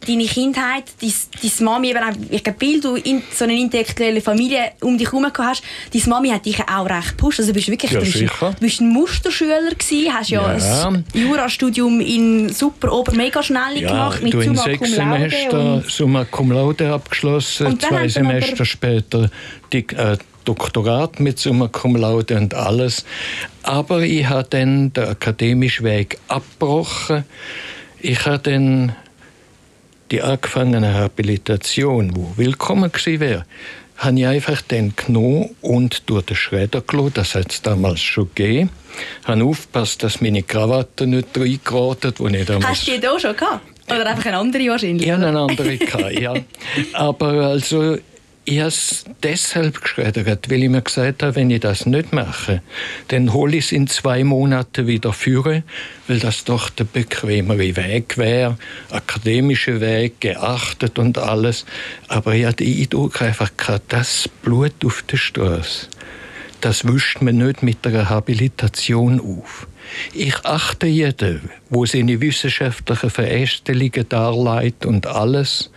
deine 0.07 0.25
Kindheit, 0.25 0.85
deine, 0.99 1.13
deine 1.41 1.65
Mami, 1.69 1.89
eben 1.89 1.99
auch, 1.99 2.53
weil 2.59 2.81
du 2.81 2.95
in 2.95 3.21
so 3.33 3.43
eine 3.43 3.59
intellektuelle 3.59 4.21
Familie 4.21 4.71
um 4.81 4.97
dich 4.97 5.07
herum 5.07 5.25
hast, 5.37 5.63
deine 5.93 6.05
Mami 6.07 6.29
hat 6.29 6.45
dich 6.45 6.59
auch 6.59 6.89
recht 6.89 7.09
gepusht. 7.09 7.39
Also 7.39 7.51
du 7.51 7.55
bist 7.55 7.67
wirklich 7.69 7.91
Ja, 7.91 7.99
du 7.99 8.05
bist, 8.05 8.19
du 8.19 8.53
bist 8.59 8.81
ein 8.81 8.89
Musterschüler 8.89 9.69
gewesen, 9.69 10.13
hast 10.13 10.29
ja, 10.29 10.57
Ja. 10.57 10.87
ein 10.89 11.05
Jurastudium 11.13 11.99
in 12.01 12.49
super 12.49 12.91
ober 12.91 13.13
mega 13.13 13.41
schnell 13.43 13.79
gemacht 13.79 14.21
mit 14.23 14.33
du 14.33 14.39
in 14.39 14.55
Summa 14.55 14.63
sechs 14.63 14.79
Cum 14.79 14.97
Laude 14.97 15.29
Semester 15.29 15.83
Summa 15.87 16.25
Cum 16.25 16.51
Laude 16.51 16.93
abgeschlossen, 16.93 17.79
zwei 17.79 18.03
er 18.03 18.09
Semester 18.09 18.65
später 18.65 19.29
die, 19.71 19.85
äh, 19.95 20.17
Doktorat 20.43 21.19
mit 21.19 21.37
Summa 21.37 21.67
Cum 21.67 21.95
Laude 21.95 22.35
und 22.35 22.53
alles. 22.55 23.05
Aber 23.63 24.01
ich 24.01 24.27
habe 24.27 24.47
dann 24.49 24.91
den 24.91 25.03
akademischen 25.03 25.85
Weg 25.85 26.17
abgebrochen. 26.27 27.25
Ich 27.99 28.25
habe 28.25 28.39
dann 28.39 28.95
die 30.11 30.21
angefangene 30.21 30.93
Habilitation, 30.93 32.15
wo 32.15 32.33
willkommen 32.35 32.91
gewesen 32.91 33.19
wäre, 33.21 33.45
habe 33.97 34.19
ich 34.19 34.27
einfach 34.27 34.61
dann 34.63 34.93
genommen 34.95 35.55
und 35.61 36.09
durch 36.09 36.25
den 36.25 36.35
Schredder 36.35 36.81
gelassen. 36.81 37.13
Das 37.13 37.35
hat 37.35 37.51
es 37.51 37.61
damals 37.61 38.01
schon 38.01 38.29
gegeben. 38.35 38.69
Habe 39.23 39.43
aufgepasst, 39.43 40.03
dass 40.03 40.19
meine 40.21 40.43
Krawatte 40.43 41.07
nicht 41.07 41.37
reingeraten, 41.37 42.13
wo 42.17 42.27
ich 42.27 42.45
damals... 42.45 42.67
Hast 42.67 42.87
du 42.87 42.91
die 42.91 42.99
da 42.99 43.19
schon 43.19 43.35
gehabt? 43.35 43.61
Oder 43.87 44.05
einfach 44.07 44.25
eine 44.25 44.37
andere 44.37 44.67
wahrscheinlich? 44.67 45.07
Ich 45.07 45.13
hatte 45.13 45.27
eine 45.27 45.39
andere, 45.39 45.77
gehabt, 45.77 46.19
ja. 46.19 46.33
Aber 46.93 47.27
also, 47.45 47.97
es 48.45 49.05
deshalb 49.21 49.81
geschreddert, 49.81 50.49
weil 50.49 50.63
ich 50.63 50.69
mir 50.69 50.81
gesagt 50.81 51.21
habe, 51.21 51.35
wenn 51.35 51.51
ich 51.51 51.59
das 51.59 51.85
nicht 51.85 52.11
mache, 52.11 52.61
dann 53.09 53.33
hole 53.33 53.57
ich 53.57 53.65
es 53.65 53.71
in 53.71 53.87
zwei 53.87 54.23
Monaten 54.23 54.87
wieder 54.87 55.13
führen, 55.13 55.63
weil 56.07 56.19
das 56.19 56.43
doch 56.43 56.69
der 56.69 56.85
bequemere 56.85 57.75
Weg 57.75 58.17
wäre, 58.17 58.57
akademischer 58.89 59.79
Weg, 59.79 60.21
geachtet 60.21 60.97
und 60.97 61.17
alles. 61.17 61.65
Aber 62.07 62.33
ich 62.33 62.45
hatte 62.45 62.63
den 62.63 62.81
Eindruck 62.81 63.21
einfach 63.21 63.51
gehabt, 63.55 63.93
das 63.93 64.27
Blut 64.41 64.73
auf 64.83 65.03
der 65.03 65.17
Straße, 65.17 65.87
das 66.61 66.87
wischt 66.87 67.21
man 67.21 67.37
nicht 67.37 67.63
mit 67.63 67.85
einer 67.85 68.09
Habilitation 68.09 69.19
auf. 69.19 69.67
Ich 70.13 70.45
achte 70.45 70.87
jeden, 70.87 71.49
wo 71.69 71.85
seine 71.85 72.21
wissenschaftlichen 72.21 73.09
Verästelungen 73.09 74.07
darlegt 74.07 74.85
und 74.85 75.05
alles. 75.07 75.69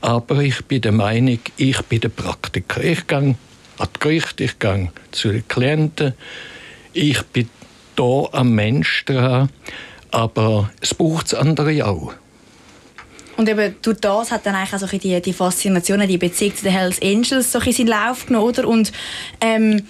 Aber 0.00 0.40
ich 0.40 0.64
bin 0.64 0.80
der 0.80 0.92
Meinung, 0.92 1.38
ich 1.56 1.80
bin 1.82 2.00
der 2.00 2.08
Praktiker. 2.10 2.82
Ich 2.82 3.06
gehe 3.06 3.18
an 3.18 3.38
das 3.78 3.88
Gericht, 3.98 4.40
ich 4.40 4.58
gehe 4.58 4.90
zu 5.12 5.32
den 5.32 5.46
Klienten. 5.48 6.14
Ich 6.92 7.22
bin 7.22 7.48
da 7.96 8.28
am 8.32 8.54
Mensch 8.54 9.04
dran. 9.04 9.50
Aber 10.10 10.70
es 10.80 10.94
braucht 10.94 11.34
andere 11.34 11.86
auch. 11.86 12.14
Und 13.36 13.48
eben 13.48 13.76
durch 13.82 14.00
das 14.00 14.30
hat 14.30 14.46
dann 14.46 14.54
eigentlich 14.54 14.72
auch 14.72 14.88
so 14.88 14.98
die, 14.98 15.20
die 15.20 15.32
Faszination, 15.32 16.06
die 16.06 16.16
Beziehung 16.16 16.56
zu 16.56 16.64
den 16.64 16.72
Hells 16.72 17.02
Angels 17.02 17.52
so 17.52 17.60
seinen 17.60 17.88
Lauf 17.88 18.26
genommen, 18.26 18.46
oder? 18.46 18.66
Und 18.66 18.92
ähm, 19.40 19.82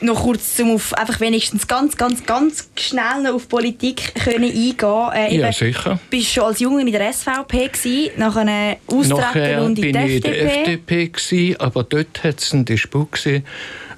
noch 0.00 0.22
kurz, 0.22 0.58
um 0.60 0.72
auf 0.74 0.92
einfach 0.94 1.20
wenigstens 1.20 1.66
ganz, 1.66 1.96
ganz, 1.96 2.24
ganz 2.26 2.68
schnell 2.78 3.22
noch 3.22 3.34
auf 3.34 3.48
Politik 3.48 4.14
können 4.14 4.44
eingehen 4.44 4.74
äh, 5.14 5.36
Ja, 5.36 5.48
eben, 5.48 5.52
sicher. 5.52 5.98
bist 6.10 6.32
schon 6.32 6.44
als 6.44 6.60
Junge 6.60 6.82
in 6.82 6.92
der 6.92 7.12
SVP 7.12 7.68
gewesen, 7.68 8.10
nach 8.16 8.36
einer 8.36 8.76
Austreten 8.86 9.60
und 9.60 9.78
in 9.78 9.92
bin 9.92 10.06
die 10.06 10.06
ich 10.06 10.14
in 10.16 10.20
der 10.22 10.60
FDP. 10.60 11.08
Gewesen, 11.08 11.60
aber 11.60 11.84
dort 11.84 12.24
hat 12.24 12.40
es 12.40 12.52
einen 12.52 12.64
Disput. 12.64 13.12
gewesen. 13.12 13.44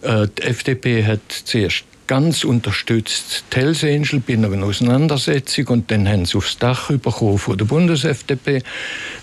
Äh, 0.03 0.27
Die 0.37 0.42
FDP 0.42 1.05
hat 1.05 1.20
zuerst 1.44 1.85
ganz 2.07 2.42
unterstützt 2.42 3.44
die 3.53 3.57
Hells 3.57 3.85
Angel 3.85 4.20
bei 4.27 4.33
einer 4.35 4.64
Auseinandersetzung 4.64 5.66
und 5.68 5.90
dann 5.90 6.09
haben 6.09 6.24
sie 6.24 6.38
aufs 6.38 6.59
Dach 6.59 6.88
bekommen 6.90 7.38
von 7.38 7.57
der 7.59 7.66
Bundes-FDP 7.66 8.62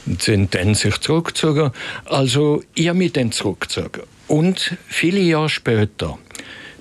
und 0.05 0.21
sind 0.21 0.53
dann 0.53 0.75
sich 0.75 0.97
zurückgezogen. 0.99 1.71
Also 2.05 2.63
ich 2.75 2.87
habe 2.87 2.97
mich 2.99 3.11
dann 3.13 3.31
zurückgezogen. 3.31 4.03
Und 4.27 4.77
viele 4.87 5.19
Jahre 5.19 5.49
später 5.49 6.17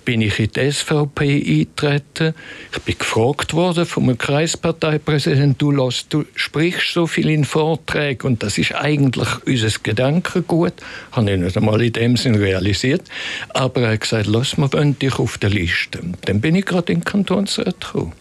bin 0.05 0.21
ich 0.21 0.39
in 0.39 0.51
die 0.51 0.71
SVP 0.71 1.43
eingetreten. 1.47 2.35
Ich 2.73 2.83
bin 2.83 2.99
gefragt 2.99 3.55
worden 3.55 3.87
vom 3.87 4.17
Kreisparteipräsidenten, 4.17 5.59
du, 5.59 5.71
Los, 5.71 6.07
du 6.09 6.25
sprichst 6.35 6.93
so 6.93 7.07
viel 7.07 7.31
in 7.31 7.45
Vorträgen 7.45 8.27
und 8.27 8.43
das 8.43 8.59
ist 8.59 8.75
eigentlich 8.75 9.29
unser 9.47 9.71
Gedankengut. 9.83 10.75
Habe 11.13 11.33
ich 11.33 11.41
nicht 11.41 11.57
einmal 11.57 11.83
in 11.83 11.93
dem 11.93 12.17
Sinn 12.17 12.35
realisiert. 12.35 13.03
Aber 13.51 13.83
er 13.83 13.93
hat 13.93 14.03
gesagt, 14.03 14.27
lass 14.27 14.57
mal 14.57 14.73
wollen 14.73 14.99
dich 14.99 15.19
auf 15.19 15.39
der 15.39 15.51
Liste. 15.51 16.01
Dann 16.25 16.41
bin 16.41 16.55
ich 16.55 16.67
gerade 16.67 16.93
in 16.93 17.01
den 17.01 17.05
Kantonsrat 17.05 17.81
gekommen. 17.81 18.13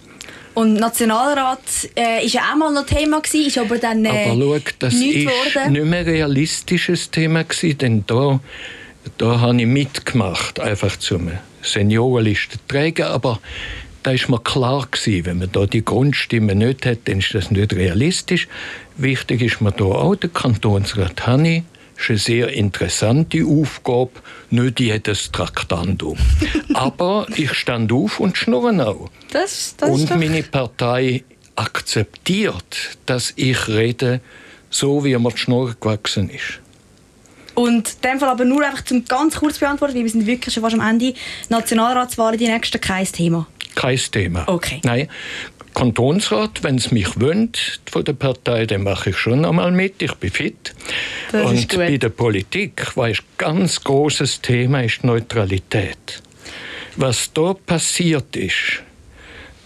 Und 0.54 0.76
Nationalrat 0.76 1.60
äh, 1.96 2.24
ist 2.24 2.34
ja 2.34 2.42
auch 2.52 2.56
mal 2.56 2.72
noch 2.72 2.86
Thema 2.86 3.22
gewesen, 3.22 3.48
ist 3.48 3.58
aber 3.58 3.80
dann 3.80 4.06
äh, 4.06 4.10
Aber 4.10 4.40
schau, 4.40 4.58
das 4.80 4.94
ist 4.94 5.02
geworden. 5.02 5.74
nicht 5.74 5.86
mehr 5.86 6.00
ein 6.00 6.06
realistisches 6.06 7.10
Thema 7.10 7.44
gewesen, 7.44 7.78
denn 7.80 8.04
da, 8.06 8.40
da 9.18 9.40
habe 9.40 9.60
ich 9.60 9.66
mitgemacht, 9.66 10.60
einfach 10.60 10.96
zum 10.98 11.32
Seniorenlisten 11.64 12.60
tragen. 12.68 13.04
Aber 13.04 13.40
da 14.04 14.12
ist 14.12 14.30
mir 14.30 14.40
klar 14.40 14.88
gewesen, 14.92 15.26
wenn 15.26 15.40
man 15.40 15.52
da 15.52 15.66
die 15.66 15.84
Grundstimme 15.84 16.56
nicht 16.56 16.86
hat, 16.86 17.00
dann 17.06 17.20
ist 17.20 17.34
das 17.34 17.52
nicht 17.52 17.74
realistisch. 17.74 18.48
Wichtig 18.98 19.42
ist 19.42 19.62
mir 19.62 19.72
da 19.72 19.86
auch 19.86 20.16
der 20.16 20.30
Kantonsrat 20.30 21.26
Hanni. 21.26 21.64
Ist 21.98 22.10
eine 22.10 22.20
sehr 22.20 22.50
interessante 22.50 23.46
Aufgabe, 23.46 24.12
nicht 24.50 24.80
jedes 24.80 25.32
Traktandum. 25.32 26.18
Aber 26.74 27.28
ich 27.36 27.54
stand 27.54 27.92
auf 27.94 28.20
und 28.20 28.38
schnurre 28.38 28.86
auch. 28.86 29.10
Das, 29.32 29.76
das 29.78 29.90
und 29.90 30.10
meine 30.10 30.44
Partei 30.44 31.24
akzeptiert, 31.56 32.98
dass 33.06 33.34
ich 33.36 33.68
rede, 33.68 34.22
so 34.70 35.06
wie 35.06 35.16
mir 35.18 35.32
die 35.32 35.38
Schnur 35.38 35.76
gewachsen 35.80 36.30
ist. 36.30 36.63
Und 37.56 37.90
in 37.90 38.10
dem 38.12 38.20
Fall 38.20 38.30
aber 38.30 38.46
nur 38.46 38.66
einfach 38.66 38.84
zum 38.84 39.06
ganz 39.06 39.36
kurz 39.36 39.60
beantworten, 39.60 39.96
weil 39.96 40.04
wir 40.04 40.10
sind 40.10 40.26
wirklich 40.26 40.54
schon 40.54 40.64
fast 40.64 40.76
am 40.76 40.82
Ende. 40.82 41.14
Nationalratswahlen, 41.50 42.38
die 42.38 42.48
nächsten, 42.48 42.82
kein 42.82 43.06
Thema. 43.06 43.48
Kein 43.76 43.98
Thema. 43.98 44.44
Okay. 44.48 44.82
Nein. 44.84 45.08
Kantonsrat, 45.74 46.64
wenn 46.64 46.76
es 46.76 46.92
mich 46.92 47.20
wünscht 47.20 47.82
von 47.90 48.04
der 48.04 48.14
Partei, 48.14 48.66
dann 48.68 48.84
mache 48.84 49.10
ich 49.10 49.18
schon 49.18 49.44
einmal 49.44 49.72
mit. 49.72 50.02
Ich 50.02 50.14
bin 50.16 50.30
fit. 50.30 50.74
Das 51.32 51.50
Und 51.50 51.56
ist 51.56 51.70
gut. 51.70 51.80
bei 51.80 51.98
der 51.98 52.10
Politik, 52.10 52.96
was 52.96 53.08
ein 53.10 53.26
ganz 53.38 53.84
großes 53.84 54.42
Thema 54.42 54.82
ist, 54.84 55.04
Neutralität. 55.04 56.22
Was 56.96 57.34
da 57.34 57.56
passiert 57.56 58.36
ist, 58.36 58.84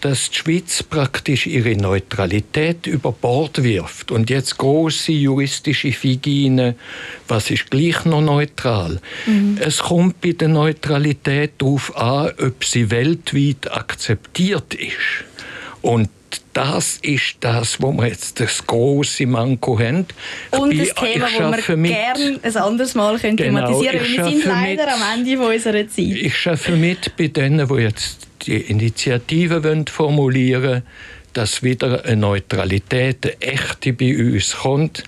dass 0.00 0.30
die 0.30 0.36
Schweiz 0.36 0.82
praktisch 0.82 1.46
ihre 1.46 1.74
Neutralität 1.76 2.86
über 2.86 3.12
Bord 3.12 3.62
wirft 3.62 4.10
und 4.10 4.30
jetzt 4.30 4.56
große 4.58 5.12
juristische 5.12 5.92
Figine, 5.92 6.74
was 7.26 7.50
ist 7.50 7.70
gleich 7.70 8.04
noch 8.04 8.20
neutral? 8.20 9.00
Es 9.60 9.78
kommt 9.78 10.20
bei 10.20 10.32
der 10.32 10.48
Neutralität 10.48 11.52
darauf 11.58 11.96
an, 11.96 12.30
ob 12.40 12.64
sie 12.64 12.90
weltweit 12.90 13.70
akzeptiert 13.70 14.74
ist. 14.74 15.24
Und 15.82 16.08
das 16.52 16.98
ist 17.02 17.36
das, 17.40 17.80
wo 17.80 17.92
wir 17.92 18.08
jetzt 18.08 18.40
das 18.40 18.66
große 18.66 19.26
Manko 19.26 19.78
haben. 19.78 20.06
Und 20.50 20.72
Ich 20.72 20.88
das 20.88 20.94
Thema, 20.94 21.26
ich 21.28 21.36
das 21.38 21.68
wir 21.68 21.76
mit- 21.76 21.90
gerne 21.92 22.40
ein 22.42 22.56
anderes 22.56 22.94
Mal 22.94 23.18
können 23.18 23.36
Genau, 23.36 23.60
thematisieren 23.60 23.98
können. 23.98 24.16
Wir 24.16 24.24
sind 24.24 24.44
leider 24.44 24.84
mit- 24.86 24.94
am 24.94 25.18
Ende 25.18 25.38
unserer 25.46 25.88
Zeit. 25.88 25.98
Ich 25.98 26.36
schaffe 26.36 26.72
mit 26.72 27.16
bei 27.16 27.28
denen, 27.28 27.66
die 27.68 27.74
jetzt 27.82 28.26
die 28.42 28.56
Initiative 28.56 29.64
wollen 29.64 29.86
formulieren 29.86 30.82
dass 31.38 31.62
wieder 31.62 32.04
eine 32.04 32.16
Neutralität, 32.16 33.24
eine 33.24 33.40
echte 33.40 33.92
bei 33.92 34.16
uns 34.18 34.56
kommt. 34.56 35.04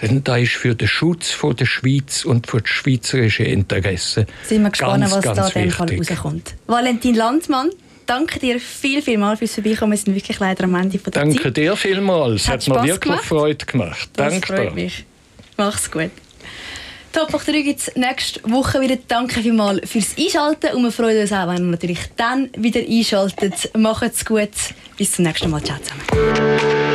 Denn 0.00 0.22
da 0.22 0.36
ist 0.36 0.52
für 0.52 0.74
den 0.74 0.86
Schutz 0.86 1.30
von 1.30 1.56
der 1.56 1.66
Schweiz 1.66 2.24
und 2.24 2.46
für 2.46 2.60
die 2.60 2.68
schweizerischen 2.68 3.46
Interessen 3.46 4.26
Sind 4.44 4.62
wir 4.62 4.70
gespannt, 4.70 5.00
ganz, 5.00 5.12
was 5.12 5.24
da 5.24 5.34
ganz 5.34 5.56
in 5.56 5.62
dem 5.62 5.70
Fall 5.70 5.96
rauskommt. 5.96 6.54
Valentin 6.66 7.14
Landsmann, 7.14 7.70
danke 8.06 8.38
dir 8.38 8.60
viel, 8.60 9.02
viel 9.02 9.18
mal 9.18 9.36
fürs 9.36 9.54
Vorbeikommen. 9.54 9.92
Wir 9.92 9.98
sind 9.98 10.14
wirklich 10.14 10.38
leider 10.38 10.64
am 10.64 10.74
Ende 10.74 10.98
von 10.98 11.12
der 11.12 11.22
Danke 11.22 11.42
Zeit. 11.42 11.56
dir 11.56 11.76
vielmals. 11.76 12.48
Hat 12.48 12.60
Hat 12.60 12.68
mir 12.68 12.88
wirklich 12.88 13.00
gemacht? 13.00 13.24
Freude 13.24 13.66
gemacht. 13.66 14.10
Das 14.14 14.32
Danke 14.32 14.46
freut 14.54 14.70
dir. 14.70 14.74
mich. 14.74 15.04
Mach's 15.56 15.90
gut. 15.90 16.10
Top 17.12 17.30
3 17.30 17.60
gibt 17.60 17.80
es 17.80 17.94
nächste 17.94 18.40
Woche 18.50 18.80
wieder. 18.80 18.96
Danke 19.06 19.42
vielmals 19.42 19.90
fürs 19.90 20.16
Einschalten 20.18 20.74
und 20.74 20.84
wir 20.84 20.92
freuen 20.92 21.20
uns 21.20 21.32
auch, 21.32 21.46
wenn 21.46 21.56
ihr 21.56 21.70
natürlich 21.70 22.00
dann 22.16 22.48
wieder 22.56 22.80
einschaltet. 22.80 23.70
Macht's 23.76 24.24
gut. 24.24 24.50
Bis 24.96 25.12
zum 25.12 25.26
nächsten 25.26 25.50
Mal. 25.50 25.62
Ciao 25.62 25.78
zusammen. 25.78 26.91